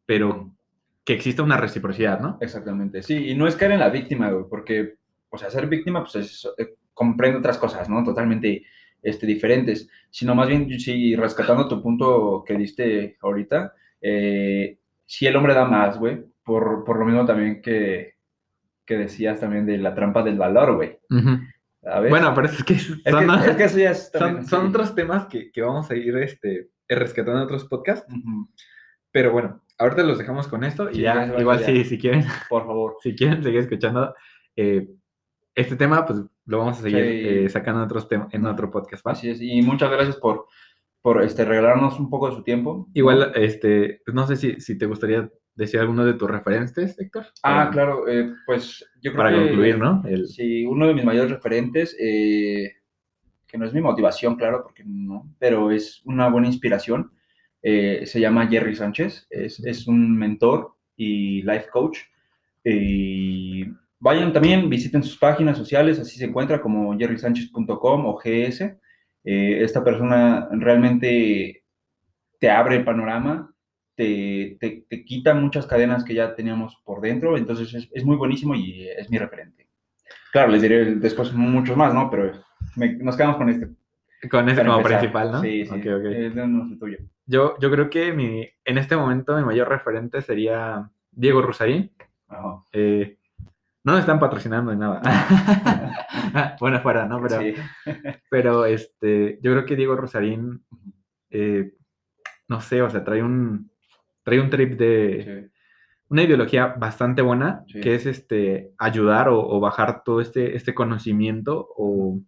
pero 0.06 0.52
que 1.06 1.13
exista 1.13 1.44
una 1.44 1.58
reciprocidad, 1.58 2.20
¿no? 2.20 2.38
Exactamente, 2.41 3.04
sí, 3.04 3.30
y 3.30 3.36
no 3.36 3.48
es 3.48 3.56
caer 3.56 3.74
en 3.74 3.80
la 3.80 3.89
víctima, 3.89 4.32
güey, 4.32 4.46
porque, 4.50 4.96
o 5.30 5.38
sea, 5.38 5.52
ser 5.52 5.68
víctima, 5.68 6.02
pues 6.04 6.15
es, 6.15 6.50
eh, 6.58 6.76
comprende 6.94 7.38
otras 7.38 7.60
cosas, 7.60 7.88
¿no? 7.88 8.04
Totalmente 8.04 8.65
este, 9.04 9.28
diferentes, 9.28 9.88
sino 10.10 10.34
más 10.34 10.48
bien, 10.48 10.68
sí, 10.80 11.15
rescatando 11.15 11.68
tu 11.68 11.82
punto 11.82 12.44
que 12.46 12.58
diste 12.58 13.18
ahorita, 13.22 13.74
eh, 14.02 14.80
si 15.06 15.28
el 15.28 15.36
hombre 15.36 15.54
da 15.54 15.65
más, 15.65 16.00
güey, 16.00 16.26
por, 16.44 16.84
por 16.84 16.98
lo 16.98 17.06
mismo 17.06 17.24
también 17.24 17.62
que, 17.62 18.15
que 18.84 18.98
decías 18.98 19.39
también 19.39 19.68
de 19.68 19.78
la 19.78 19.94
trampa 19.94 20.24
del 20.24 20.39
valor, 20.39 20.76
güey, 20.76 20.98
Ujú. 21.12 21.38
¿sabes? 21.84 22.10
Bueno, 22.10 22.34
pero 22.34 22.48
es 22.48 22.63
que 22.63 22.74
es 22.74 22.84
son, 22.84 23.28
que, 23.28 23.50
es 23.52 23.56
que 23.56 23.63
eso 23.63 23.78
ya 23.78 23.91
es 23.91 24.10
son, 24.12 24.20
también 24.20 24.48
son 24.48 24.68
otros 24.70 24.96
temas 24.96 25.28
que, 25.28 25.52
que 25.52 25.62
vamos 25.62 25.89
a 25.91 25.96
ir 25.96 26.18
este, 26.18 26.70
rescatando 26.89 27.41
en 27.41 27.46
otros 27.46 27.65
podcasts. 27.65 28.12
Ujú, 28.12 28.50
Pero 29.12 29.32
bueno, 29.32 29.62
ahorita 29.78 30.04
los 30.04 30.18
dejamos 30.18 30.48
con 30.48 30.64
esto 30.64 30.90
y 30.90 30.96
Sí, 30.96 31.02
ya, 31.02 31.34
igual 31.38 31.60
si, 31.60 31.84
si 31.84 31.98
quieren 31.98 32.24
Por 32.50 32.66
favor. 32.66 32.96
si 33.02 33.16
quieren 33.16 33.44
seguir 33.44 33.60
escuchando 33.62 34.14
eh, 34.56 34.88
este 35.54 35.76
tema, 35.76 36.06
pues 36.06 36.22
lo 36.46 36.60
vamos 36.60 36.80
a 36.80 36.82
seguir 36.82 37.04
Sí. 37.04 37.28
eh, 37.46 37.50
sacando 37.50 37.82
en, 37.82 37.86
otros 37.86 38.08
en 38.32 38.46
otro 38.46 38.70
podcast, 38.72 39.06
¿va? 39.06 39.12
Así 39.12 39.30
es, 39.30 39.42
y 39.42 39.62
muchas 39.62 39.90
gracias 39.92 40.18
por, 40.18 40.46
por 41.02 41.22
este, 41.24 41.46
regalarnos 41.46 42.00
un 42.00 42.10
poco 42.10 42.30
de 42.30 42.36
su 42.36 42.44
tiempo. 42.44 42.88
Igual, 42.94 43.32
este, 43.36 44.02
pues, 44.06 44.14
no 44.16 44.28
sé 44.28 44.36
si, 44.36 44.60
si 44.60 44.78
te 44.78 44.86
gustaría 44.86 45.30
decir 45.56 45.80
alguno 45.80 46.06
de 46.06 46.16
tus 46.16 46.30
referentes, 46.30 47.00
Héctor. 47.00 47.28
Ah, 47.42 47.56
Para- 47.56 47.70
claro, 47.72 48.08
eh, 48.10 48.34
pues 48.46 48.86
yo 49.02 49.12
creo 49.14 49.24
Para 49.24 49.30
que... 49.32 49.44
concluir, 49.44 49.78
¿no? 49.80 50.04
El- 50.06 50.28
Sí, 50.28 50.66
uno 50.66 50.88
de 50.88 50.94
mis 50.94 51.06
mayores 51.06 51.32
referentes, 51.32 51.96
eh, 52.00 52.74
que 53.48 53.58
no 53.58 53.66
es 53.66 53.74
mi 53.74 53.80
motivación, 53.80 54.36
claro, 54.36 54.62
porque 54.64 54.84
no, 54.86 55.34
pero 55.40 55.72
es 55.72 56.02
una 56.06 56.28
buena 56.30 56.48
inspiración, 56.48 57.12
eh, 57.65 58.04
se 58.06 58.19
llama 58.21 58.47
Jerry 58.47 58.75
Sánchez, 58.75 59.28
es, 59.32 59.60
es 59.65 59.88
un 59.88 60.15
mentor 60.17 60.75
y 60.95 61.41
life 61.43 61.67
coach. 61.71 61.99
Y 62.63 63.65
vayan 63.99 64.34
también, 64.34 64.69
visiten 64.69 65.04
sus 65.04 65.17
páginas 65.17 65.58
sociales, 65.58 65.99
así 65.99 66.17
se 66.17 66.25
encuentra 66.25 66.62
como 66.62 66.97
jerrysánchez.com 66.97 68.06
o 68.06 68.17
GS. 68.17 68.62
Eh, 69.23 69.63
esta 69.63 69.84
persona 69.84 70.47
realmente 70.51 71.63
te 72.39 72.49
abre 72.49 72.78
el 72.78 72.86
panorama, 72.86 73.54
te, 73.95 74.58
te, 74.60 74.86
te 74.89 75.06
quita 75.06 75.34
muchas 75.34 75.65
cadenas 75.67 76.04
que 76.04 76.13
ya 76.13 76.36
teníamos 76.36 76.78
por 76.86 77.01
dentro, 77.01 77.38
entonces 77.38 77.73
es, 77.73 77.89
es 77.93 78.04
muy 78.06 78.17
buenísimo 78.17 78.56
y 78.56 78.88
es 78.89 79.10
mi 79.10 79.17
referente. 79.17 79.67
Claro, 80.32 80.51
les 80.51 80.62
diré 80.62 80.95
después 80.95 81.34
muchos 81.34 81.78
más, 81.78 81.93
¿no? 81.93 82.10
Pero 82.12 82.34
me- 82.75 82.95
nos 82.97 83.17
quedamos 83.17 83.38
con 83.38 83.49
este. 83.49 83.69
Con 84.30 84.50
ese 84.50 84.64
como 84.66 84.78
empezar. 84.78 85.00
principal, 85.00 85.32
¿no? 85.32 85.42
Sí, 85.42 85.66
sí. 85.66 85.82
Eh, 85.84 86.32
dinos 86.34 86.72
el 86.72 86.80
tuyo. 86.80 86.98
Yo, 87.26 87.56
yo 87.60 87.72
creo 87.72 87.90
que 87.90 88.14
mi, 88.14 88.48
en 88.64 88.78
este 88.78 88.96
momento 88.96 89.36
mi 89.38 89.44
mayor 89.44 89.68
referente 89.70 90.22
sería 90.22 90.90
Diego 91.12 91.42
Rusarín. 91.42 91.92
Ajá. 92.28 92.64
Eh, 92.72 93.18
no 93.84 93.92
nos 93.94 94.02
están 94.02 94.20
patrocinando 94.20 94.72
ni 94.74 94.80
nada. 94.80 95.02
bueno, 96.60 96.80
fuera, 96.82 97.06
¿no? 97.08 97.22
Pero, 97.22 97.40
Sí. 97.42 97.54
pero 98.30 98.66
este, 98.66 99.40
yo 99.42 99.52
creo 99.52 99.66
que 99.66 99.76
Diego 99.76 99.96
Rosarín, 99.96 100.64
eh, 101.30 101.74
no 102.48 102.62
sé, 102.62 102.82
o 102.82 102.90
sea, 102.90 103.04
trae 103.04 103.22
un, 103.24 103.70
trae 104.24 104.40
un 104.40 104.50
trip 104.50 104.78
de, 104.78 105.50
Sí. 105.52 105.52
una 106.10 106.24
ideología 106.24 106.68
bastante 106.78 107.22
buena, 107.22 107.64
Sí. 107.68 107.80
que 107.82 107.96
es 107.96 108.06
este, 108.08 108.72
ayudar 108.80 109.30
o, 109.30 109.40
o 109.40 109.60
bajar 109.60 110.04
todo 110.04 110.20
este, 110.22 110.56
este 110.56 110.74
conocimiento 110.74 111.68
o, 111.78 112.20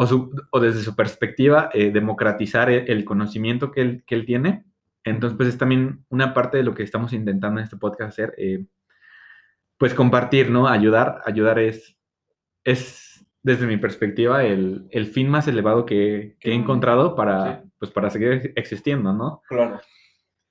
o, 0.00 0.06
su- 0.06 0.30
o 0.50 0.60
desde 0.60 0.80
su 0.80 0.94
perspectiva, 0.96 1.68
eh, 1.74 1.90
democratizar 1.90 2.70
el, 2.70 2.88
el 2.90 3.04
conocimiento 3.04 3.70
que 3.70 3.80
él, 3.82 4.02
que 4.06 4.14
él 4.14 4.24
tiene. 4.24 4.64
Entonces, 5.04 5.36
pues 5.36 5.48
es 5.50 5.58
también 5.58 6.04
una 6.08 6.32
parte 6.32 6.56
de 6.58 6.62
lo 6.64 6.74
que 6.74 6.82
estamos 6.82 7.12
intentando 7.12 7.60
en 7.60 7.64
este 7.64 7.76
podcast 7.76 8.12
hacer, 8.12 8.34
eh, 8.38 8.64
pues 9.78 9.94
compartir, 9.94 10.50
¿no? 10.50 10.68
Ayudar, 10.68 11.20
ayudar 11.26 11.58
es, 11.58 11.96
es 12.64 13.26
desde 13.42 13.66
mi 13.66 13.76
perspectiva, 13.78 14.44
el, 14.44 14.86
el 14.90 15.06
fin 15.06 15.28
más 15.28 15.48
elevado 15.48 15.84
que, 15.86 16.36
que 16.40 16.50
he 16.52 16.56
Mm, 16.58 16.62
encontrado 16.62 17.14
para, 17.14 17.62
sí. 17.62 17.68
pues, 17.78 17.90
para 17.90 18.10
seguir 18.10 18.52
existiendo, 18.56 19.12
¿no? 19.12 19.42
Claro. 19.48 19.80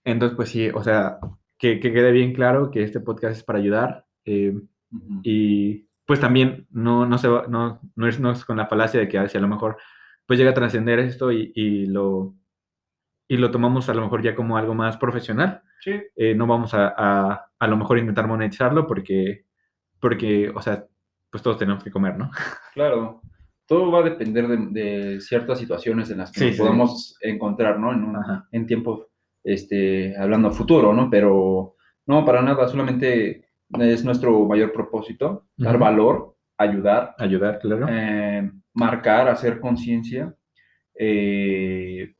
Entonces, 0.03 0.35
pues 0.35 0.49
sí, 0.49 0.69
o 0.73 0.83
sea, 0.83 1.19
que, 1.57 1.79
que 1.79 1.91
quede 1.93 2.11
bien 2.11 2.33
claro 2.33 2.71
que 2.71 2.83
este 2.83 2.99
podcast 2.99 3.37
es 3.37 3.43
para 3.43 3.59
ayudar 3.59 4.05
eh, 4.25 4.53
Ujú. 4.91 5.19
y 5.23 5.87
pues 6.09 6.19
también 6.19 6.65
no, 6.71 7.05
no, 7.05 7.19
se 7.19 7.27
va- 7.27 7.45
no, 7.47 7.79
no 7.95 8.07
es, 8.07 8.19
no 8.19 8.31
es 8.31 8.43
con 8.43 8.57
la 8.57 8.65
falacia 8.65 8.99
de 8.99 9.07
que 9.07 9.29
si 9.29 9.37
a 9.37 9.41
lo 9.41 9.47
mejor 9.47 9.77
pues 10.25 10.39
llega 10.39 10.49
a 10.49 10.55
trascender 10.55 10.97
esto 10.97 11.31
y, 11.31 11.51
y 11.53 11.85
lo, 11.85 12.33
y 13.27 13.37
lo 13.37 13.51
tomamos 13.51 13.89
a 13.89 13.93
lo 13.93 14.01
mejor 14.01 14.23
ya 14.23 14.33
como 14.33 14.57
algo 14.57 14.73
más 14.73 14.97
profesional. 14.97 15.61
Sí. 15.81 15.91
eh, 16.15 16.33
no 16.33 16.47
vamos 16.47 16.73
a, 16.73 16.93
a, 16.97 17.45
a 17.59 17.67
lo 17.67 17.77
mejor 17.77 17.99
intentar 17.99 18.27
monetizarlo 18.27 18.87
porque, 18.87 19.45
porque, 20.01 20.49
o 20.49 20.59
sea, 20.63 20.83
pues 21.29 21.43
todos 21.43 21.59
tenemos 21.59 21.83
que 21.83 21.91
comer, 21.91 22.17
¿no? 22.17 22.31
Claro. 22.73 23.21
Todo 23.67 23.91
va 23.91 23.99
a 23.99 24.03
depender 24.09 24.47
de, 24.47 24.57
de 24.71 25.21
ciertas 25.21 25.59
situaciones 25.59 26.09
en 26.09 26.17
las 26.17 26.31
que 26.31 26.39
Sí, 26.39 26.45
nos 26.47 26.55
sí. 26.55 26.61
podamos 26.61 27.17
encontrar, 27.21 27.79
¿no? 27.79 27.93
En, 27.93 28.03
un- 28.03 28.17
en 28.51 28.65
tiempo, 28.65 29.09
este, 29.43 30.17
hablando 30.17 30.49
futuro, 30.51 30.91
¿no? 30.91 31.07
Pero 31.11 31.75
no, 32.07 32.25
para 32.25 32.41
nada, 32.41 32.67
solamente 32.67 33.48
es 33.79 34.03
nuestro 34.03 34.45
mayor 34.45 34.71
propósito, 34.73 35.45
dar 35.57 35.77
valor, 35.77 36.35
ayudar, 36.57 37.15
Ayudar, 37.17 37.59
claro. 37.59 37.87
eh, 37.89 38.51
marcar, 38.73 39.27
hacer 39.29 39.59
conciencia, 39.59 40.35
eh, 40.95 42.13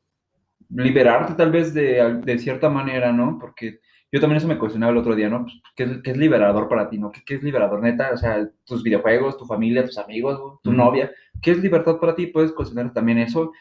liberarte 0.70 1.34
tal 1.34 1.50
vez 1.50 1.74
de, 1.74 2.20
de 2.24 2.38
cierta 2.38 2.68
manera, 2.68 3.12
¿no? 3.12 3.38
Porque 3.40 3.80
yo 4.12 4.20
también 4.20 4.38
eso 4.38 4.48
me 4.48 4.58
cuestionaba 4.58 4.92
el 4.92 4.98
otro 4.98 5.14
día, 5.14 5.28
¿no? 5.28 5.42
Pues, 5.42 5.60
¿qué, 5.76 5.84
es, 5.84 5.98
qué 6.02 6.10
es 6.12 6.16
liberador 6.16 6.68
para 6.68 6.88
ti, 6.88 6.98
no? 6.98 7.10
¿Qué, 7.10 7.20
qué 7.24 7.34
es 7.36 7.42
liberador, 7.42 7.82
neta? 7.82 8.10
O 8.12 8.16
sea, 8.16 8.48
tus 8.64 8.82
videojuegos, 8.82 9.36
tu 9.36 9.44
familia, 9.46 9.84
tus 9.84 9.98
amigos, 9.98 10.60
tu 10.62 10.72
novia. 10.72 11.10
¿Qué 11.42 11.52
es 11.52 11.58
libertad 11.58 11.98
para 11.98 12.14
ti? 12.14 12.26
Puedes 12.28 12.52
cuestionar 12.52 12.92
también 12.92 13.18
eso, 13.18 13.52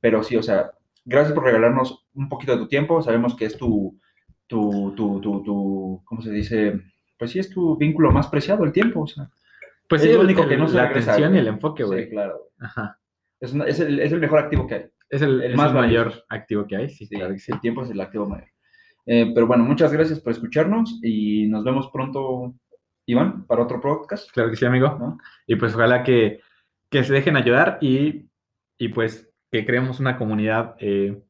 pero 0.00 0.22
sí, 0.22 0.36
o 0.36 0.42
sea, 0.42 0.70
gracias 1.04 1.32
por 1.34 1.44
regalarnos 1.44 2.06
un 2.14 2.28
poquito 2.28 2.52
de 2.52 2.58
tu 2.58 2.68
tiempo. 2.68 3.00
Sabemos 3.02 3.34
que 3.36 3.46
es 3.46 3.56
tu, 3.56 3.98
tu, 4.46 4.92
tu, 4.96 5.20
tu, 5.20 5.42
tu 5.42 6.02
¿cómo 6.04 6.22
se 6.22 6.30
dice? 6.30 6.80
Pues 7.18 7.30
sí, 7.30 7.38
es 7.38 7.50
tu 7.50 7.76
vínculo 7.76 8.10
más 8.12 8.26
preciado, 8.28 8.64
el 8.64 8.72
tiempo, 8.72 9.00
o 9.02 9.06
sea. 9.06 9.28
Pues 9.88 10.02
es 10.02 10.08
sí, 10.08 10.14
lo 10.14 10.20
el- 10.20 10.26
único 10.26 10.46
que 10.48 10.56
no 10.56 10.68
se 10.68 10.76
la 10.76 10.86
regresa, 10.86 11.12
atención 11.12 11.34
y 11.36 11.38
el 11.38 11.46
enfoque, 11.48 11.82
Sí, 11.84 11.88
güey. 11.88 12.10
claro. 12.10 12.50
Ajá. 12.58 12.98
Es, 13.40 13.52
una- 13.52 13.64
es, 13.66 13.80
el, 13.80 14.00
es 14.00 14.12
el 14.12 14.20
mejor 14.20 14.38
activo 14.40 14.66
que 14.66 14.74
hay. 14.74 14.86
Es 15.08 15.22
el, 15.22 15.40
El 15.42 15.52
es 15.52 15.56
más 15.56 15.72
mayor 15.72 16.12
activo 16.28 16.66
que 16.66 16.76
hay, 16.76 16.88
sí, 16.90 17.06
Sí, 17.06 17.14
claro 17.16 17.32
que 17.32 17.38
sí. 17.38 17.52
El 17.52 17.60
tiempo 17.60 17.82
es 17.84 17.90
el 17.90 18.00
activo 18.00 18.28
mayor. 18.28 18.48
Eh, 19.06 19.30
pero 19.34 19.46
bueno, 19.46 19.62
muchas 19.64 19.92
gracias 19.92 20.18
por 20.20 20.32
escucharnos 20.32 20.98
y 21.02 21.46
nos 21.46 21.62
vemos 21.62 21.88
pronto, 21.92 22.54
Iván, 23.06 23.46
para 23.46 23.62
otro 23.62 23.80
podcast. 23.80 24.30
Claro 24.32 24.50
que 24.50 24.56
sí, 24.56 24.64
amigo. 24.66 24.96
¿no? 24.98 25.18
Y 25.46 25.54
pues 25.56 25.74
ojalá 25.74 26.02
que, 26.02 26.40
que 26.90 27.04
se 27.04 27.12
dejen 27.12 27.36
ayudar 27.36 27.78
y, 27.80 28.28
y 28.78 28.88
pues 28.88 29.30
que 29.52 29.64
creemos 29.64 30.00
una 30.00 30.16
comunidad 30.16 30.74
eh, 30.80 31.22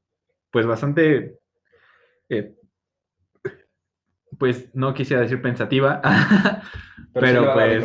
pues 0.50 0.64
bastante, 0.64 1.38
eh, 2.30 2.54
pues 4.38 4.70
no 4.74 4.92
quisiera 4.94 5.22
decir 5.22 5.40
pensativa, 5.40 6.00
Pero, 7.12 7.54
pues- 7.54 7.84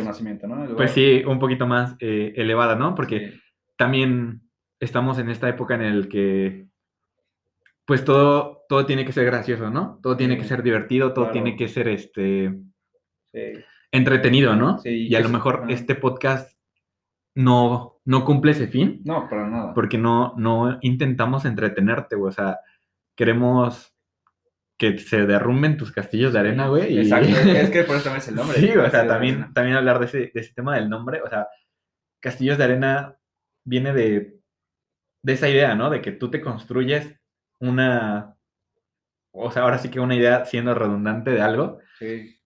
pues 0.76 0.90
sí, 0.90 1.22
un 1.26 1.38
poquito 1.38 1.66
más 1.66 1.96
eh, 2.00 2.32
elevada, 2.36 2.76
¿no? 2.76 2.94
Porque 2.94 3.30
Sí, 3.32 3.40
también 3.76 4.42
estamos 4.80 5.18
en 5.18 5.30
esta 5.30 5.48
época 5.48 5.74
en 5.74 5.82
el 5.82 6.08
que 6.08 6.66
pues 7.84 8.04
todo, 8.04 8.62
todo 8.68 8.86
tiene 8.86 9.04
que 9.04 9.12
ser 9.12 9.24
gracioso, 9.24 9.70
¿no? 9.70 9.98
Todo 10.02 10.16
tiene 10.16 10.36
que 10.36 10.44
ser 10.44 10.62
divertido, 10.62 11.12
todo 11.12 11.26
claro. 11.26 11.32
tiene 11.32 11.56
que 11.56 11.68
ser 11.68 11.88
este 11.88 12.54
sí. 13.32 13.40
entretenido, 13.90 14.54
¿no? 14.54 14.78
Sí, 14.78 15.08
y 15.08 15.14
a 15.14 15.20
lo 15.20 15.28
mejor 15.30 15.64
este 15.68 15.94
podcast 15.94 16.56
no, 17.34 18.00
no 18.04 18.24
cumple 18.24 18.52
ese 18.52 18.68
fin, 18.68 19.00
No, 19.04 19.28
para 19.28 19.48
nada. 19.48 19.74
porque 19.74 19.98
no, 19.98 20.34
no 20.36 20.78
intentamos 20.82 21.44
entretenerte, 21.44 22.14
güey. 22.16 22.28
O 22.28 22.32
sea, 22.32 22.60
queremos 23.16 23.91
que 24.82 24.98
se 24.98 25.26
derrumben 25.26 25.76
tus 25.76 25.92
castillos 25.92 26.32
de 26.32 26.40
arena, 26.40 26.66
güey. 26.68 26.94
y- 26.94 26.98
Exacto, 27.00 27.28
es 27.48 27.70
que 27.70 27.84
por 27.84 27.94
eso 27.96 28.04
también 28.04 28.20
es 28.22 28.28
el 28.28 28.34
nombre. 28.34 28.58
sí, 28.58 28.68
o 28.76 28.90
sea, 28.90 29.06
también, 29.06 29.52
también 29.54 29.76
hablar 29.76 29.98
de 30.00 30.06
ese, 30.06 30.18
de 30.34 30.40
ese 30.40 30.52
tema 30.54 30.74
del 30.74 30.88
nombre. 30.90 31.22
O 31.22 31.28
sea, 31.28 31.46
castillos 32.20 32.58
de 32.58 32.64
arena 32.64 33.16
viene 33.64 33.92
de, 33.92 34.38
de 35.22 35.32
esa 35.32 35.48
idea, 35.48 35.74
¿no? 35.76 35.88
De 35.90 36.00
que 36.00 36.10
tú 36.12 36.30
te 36.30 36.40
construyes 36.40 37.14
una, 37.60 38.34
o 39.32 39.50
sea, 39.50 39.62
ahora 39.62 39.78
sí 39.78 39.88
que 39.88 40.00
una 40.00 40.16
idea 40.16 40.44
siendo 40.44 40.74
redundante 40.74 41.30
de 41.30 41.40
algo. 41.40 41.78
Sí, 41.98 42.36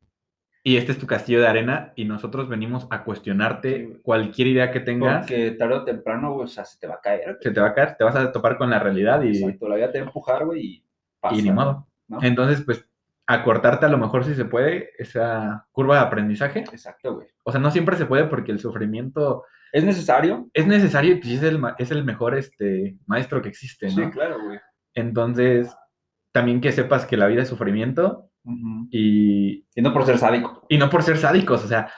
Y 0.62 0.76
este 0.76 0.92
es 0.92 0.98
tu 0.98 1.06
castillo 1.06 1.40
de 1.40 1.46
arena 1.48 1.92
y 1.96 2.04
nosotros 2.04 2.48
venimos 2.48 2.86
a 2.90 3.02
cuestionarte 3.04 3.76
Sí, 3.86 4.00
cualquier 4.02 4.48
idea 4.48 4.70
que 4.70 4.80
tengas. 4.80 5.20
porque 5.26 5.52
tarde 5.52 5.74
o 5.76 5.84
temprano, 5.84 6.34
o 6.36 6.46
sea, 6.46 6.64
se 6.66 6.78
te 6.78 6.86
va 6.86 6.94
a 6.96 7.00
caer. 7.00 7.38
Se 7.40 7.50
te 7.50 7.60
va 7.60 7.68
a 7.68 7.74
caer, 7.74 7.96
te 7.96 8.04
vas 8.04 8.16
a 8.16 8.30
topar 8.30 8.58
con 8.58 8.68
la 8.70 8.78
realidad 8.78 9.22
y, 9.22 9.38
Exacto, 9.38 9.68
la 9.68 9.76
vida 9.76 9.90
te 9.92 9.98
va 10.00 10.04
a 10.04 10.08
empujar, 10.08 10.44
güey, 10.44 10.60
y 10.60 10.84
pasa. 11.20 11.36
y 11.36 11.42
ni 11.42 11.50
modo. 11.50 11.88
¿No? 12.08 12.18
Entonces, 12.22 12.62
pues, 12.64 12.86
acortarte 13.26 13.86
a 13.86 13.88
lo 13.88 13.98
mejor 13.98 14.24
si 14.24 14.34
se 14.34 14.44
puede 14.44 14.90
esa 14.98 15.66
curva 15.72 15.96
de 15.96 16.02
aprendizaje. 16.02 16.60
Exacto, 16.60 17.14
güey. 17.16 17.26
O 17.44 17.50
sea, 17.50 17.60
no 17.60 17.70
siempre 17.70 17.96
se 17.96 18.06
puede 18.06 18.24
porque 18.24 18.52
el 18.52 18.60
sufrimiento 18.60 19.44
¿Es 19.72 19.82
necesario? 19.84 20.48
es 20.54 20.66
necesario 20.66 21.12
y 21.14 21.16
pues, 21.16 21.32
es 21.34 21.42
el, 21.42 21.60
es 21.78 21.90
el 21.90 22.04
mejor 22.04 22.36
este, 22.36 22.96
maestro 23.06 23.42
que 23.42 23.48
existe, 23.48 23.90
Sí, 23.90 24.00
¿no? 24.00 24.10
claro, 24.10 24.36
güey. 24.44 24.58
Entonces, 24.94 25.74
también 26.32 26.60
que 26.60 26.70
sepas 26.72 27.04
que 27.04 27.16
la 27.16 27.26
vida 27.26 27.42
es 27.42 27.48
sufrimiento 27.48 28.30
y, 28.90 29.66
Y 29.74 29.82
no 29.82 29.92
por 29.92 30.06
ser 30.06 30.18
sádico. 30.18 30.64
y 30.68 30.78
no 30.78 30.88
por 30.88 31.02
ser 31.02 31.16
sádicos, 31.18 31.64
o 31.64 31.68
sea, 31.68 31.90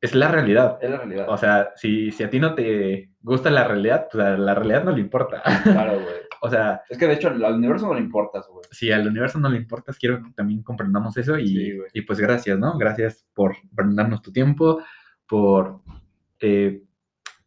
es 0.00 0.14
la 0.14 0.28
realidad. 0.28 0.78
Es 0.82 0.90
la 0.90 0.96
realidad. 0.98 1.26
O 1.28 1.36
sea, 1.38 1.70
si, 1.76 2.10
si 2.10 2.22
a 2.24 2.28
ti 2.30 2.40
no 2.40 2.54
te 2.54 3.10
gusta 3.20 3.50
la 3.50 3.64
realidad, 3.64 4.08
pues 4.10 4.24
a 4.24 4.36
la 4.36 4.54
realidad 4.54 4.84
no 4.84 4.90
le 4.90 5.00
importa. 5.00 5.42
claro, 5.62 5.92
güey. 5.94 6.14
O 6.42 6.50
sea, 6.50 6.82
Es 6.88 6.98
que 6.98 7.06
de 7.06 7.14
hecho 7.14 7.28
al 7.28 7.54
universo 7.54 7.86
no 7.86 7.94
le 7.94 8.00
importas, 8.00 8.46
güey. 8.48 8.64
si 8.70 8.90
al 8.92 9.06
universo 9.06 9.38
no 9.38 9.48
le 9.48 9.56
importas, 9.58 9.98
quiero 9.98 10.22
que 10.22 10.30
también 10.32 10.62
comprendamos 10.62 11.16
eso 11.16 11.38
y, 11.38 11.46
Sí, 11.48 11.78
y 11.94 12.02
pues 12.02 12.20
gracias, 12.20 12.58
¿no? 12.58 12.76
Gracias 12.78 13.26
por 13.34 13.56
brindarnos 13.72 14.22
tu 14.22 14.32
tiempo, 14.32 14.82
por, 15.28 15.80
eh, 16.40 16.82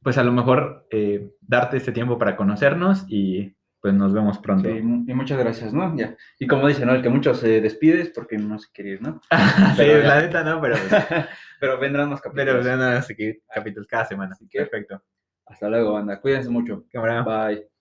pues 0.02 0.18
a 0.18 0.24
lo 0.24 0.32
mejor 0.32 0.88
eh, 0.92 1.32
darte 1.42 1.78
este 1.78 1.92
tiempo 1.92 2.18
para 2.18 2.36
conocernos 2.36 3.06
y 3.08 3.56
pues 3.82 3.94
nos 3.94 4.12
vemos 4.14 4.38
pronto. 4.40 4.68
Sí, 4.70 4.76
y 4.78 5.14
muchas 5.14 5.40
gracias, 5.40 5.74
¿no? 5.74 5.96
Ya. 5.96 6.16
Y 6.38 6.48
como 6.48 6.68
dicen, 6.68 6.86
¿no? 6.88 6.96
El 6.96 7.02
que 7.02 7.08
mucho 7.10 7.34
se 7.34 7.62
despide 7.62 8.02
es 8.02 8.10
porque 8.10 8.38
no 8.38 8.60
se 8.60 8.68
quiere 8.74 8.92
ir, 8.92 9.02
¿no? 9.02 9.22
sí, 9.78 9.86
ya. 9.88 9.98
la 10.00 10.22
neta 10.22 10.44
no, 10.44 10.60
pero, 10.60 10.76
pues, 10.76 11.04
Pero 11.62 11.80
vendrán 11.80 12.10
más 12.10 12.20
capítulos. 12.22 12.56
pero 12.64 12.78
van 12.78 12.82
a 12.98 13.02
seguir 13.02 13.42
capítulos 13.54 13.88
cada 13.88 14.04
semana. 14.06 14.34
Así 14.34 14.48
que- 14.50 14.60
Perfecto. 14.60 15.02
Hasta 15.46 15.70
luego, 15.70 15.94
banda. 15.94 16.20
Cuídense 16.22 16.50
mucho. 16.50 16.86
Cámara. 16.92 17.24
Bye. 17.24 17.79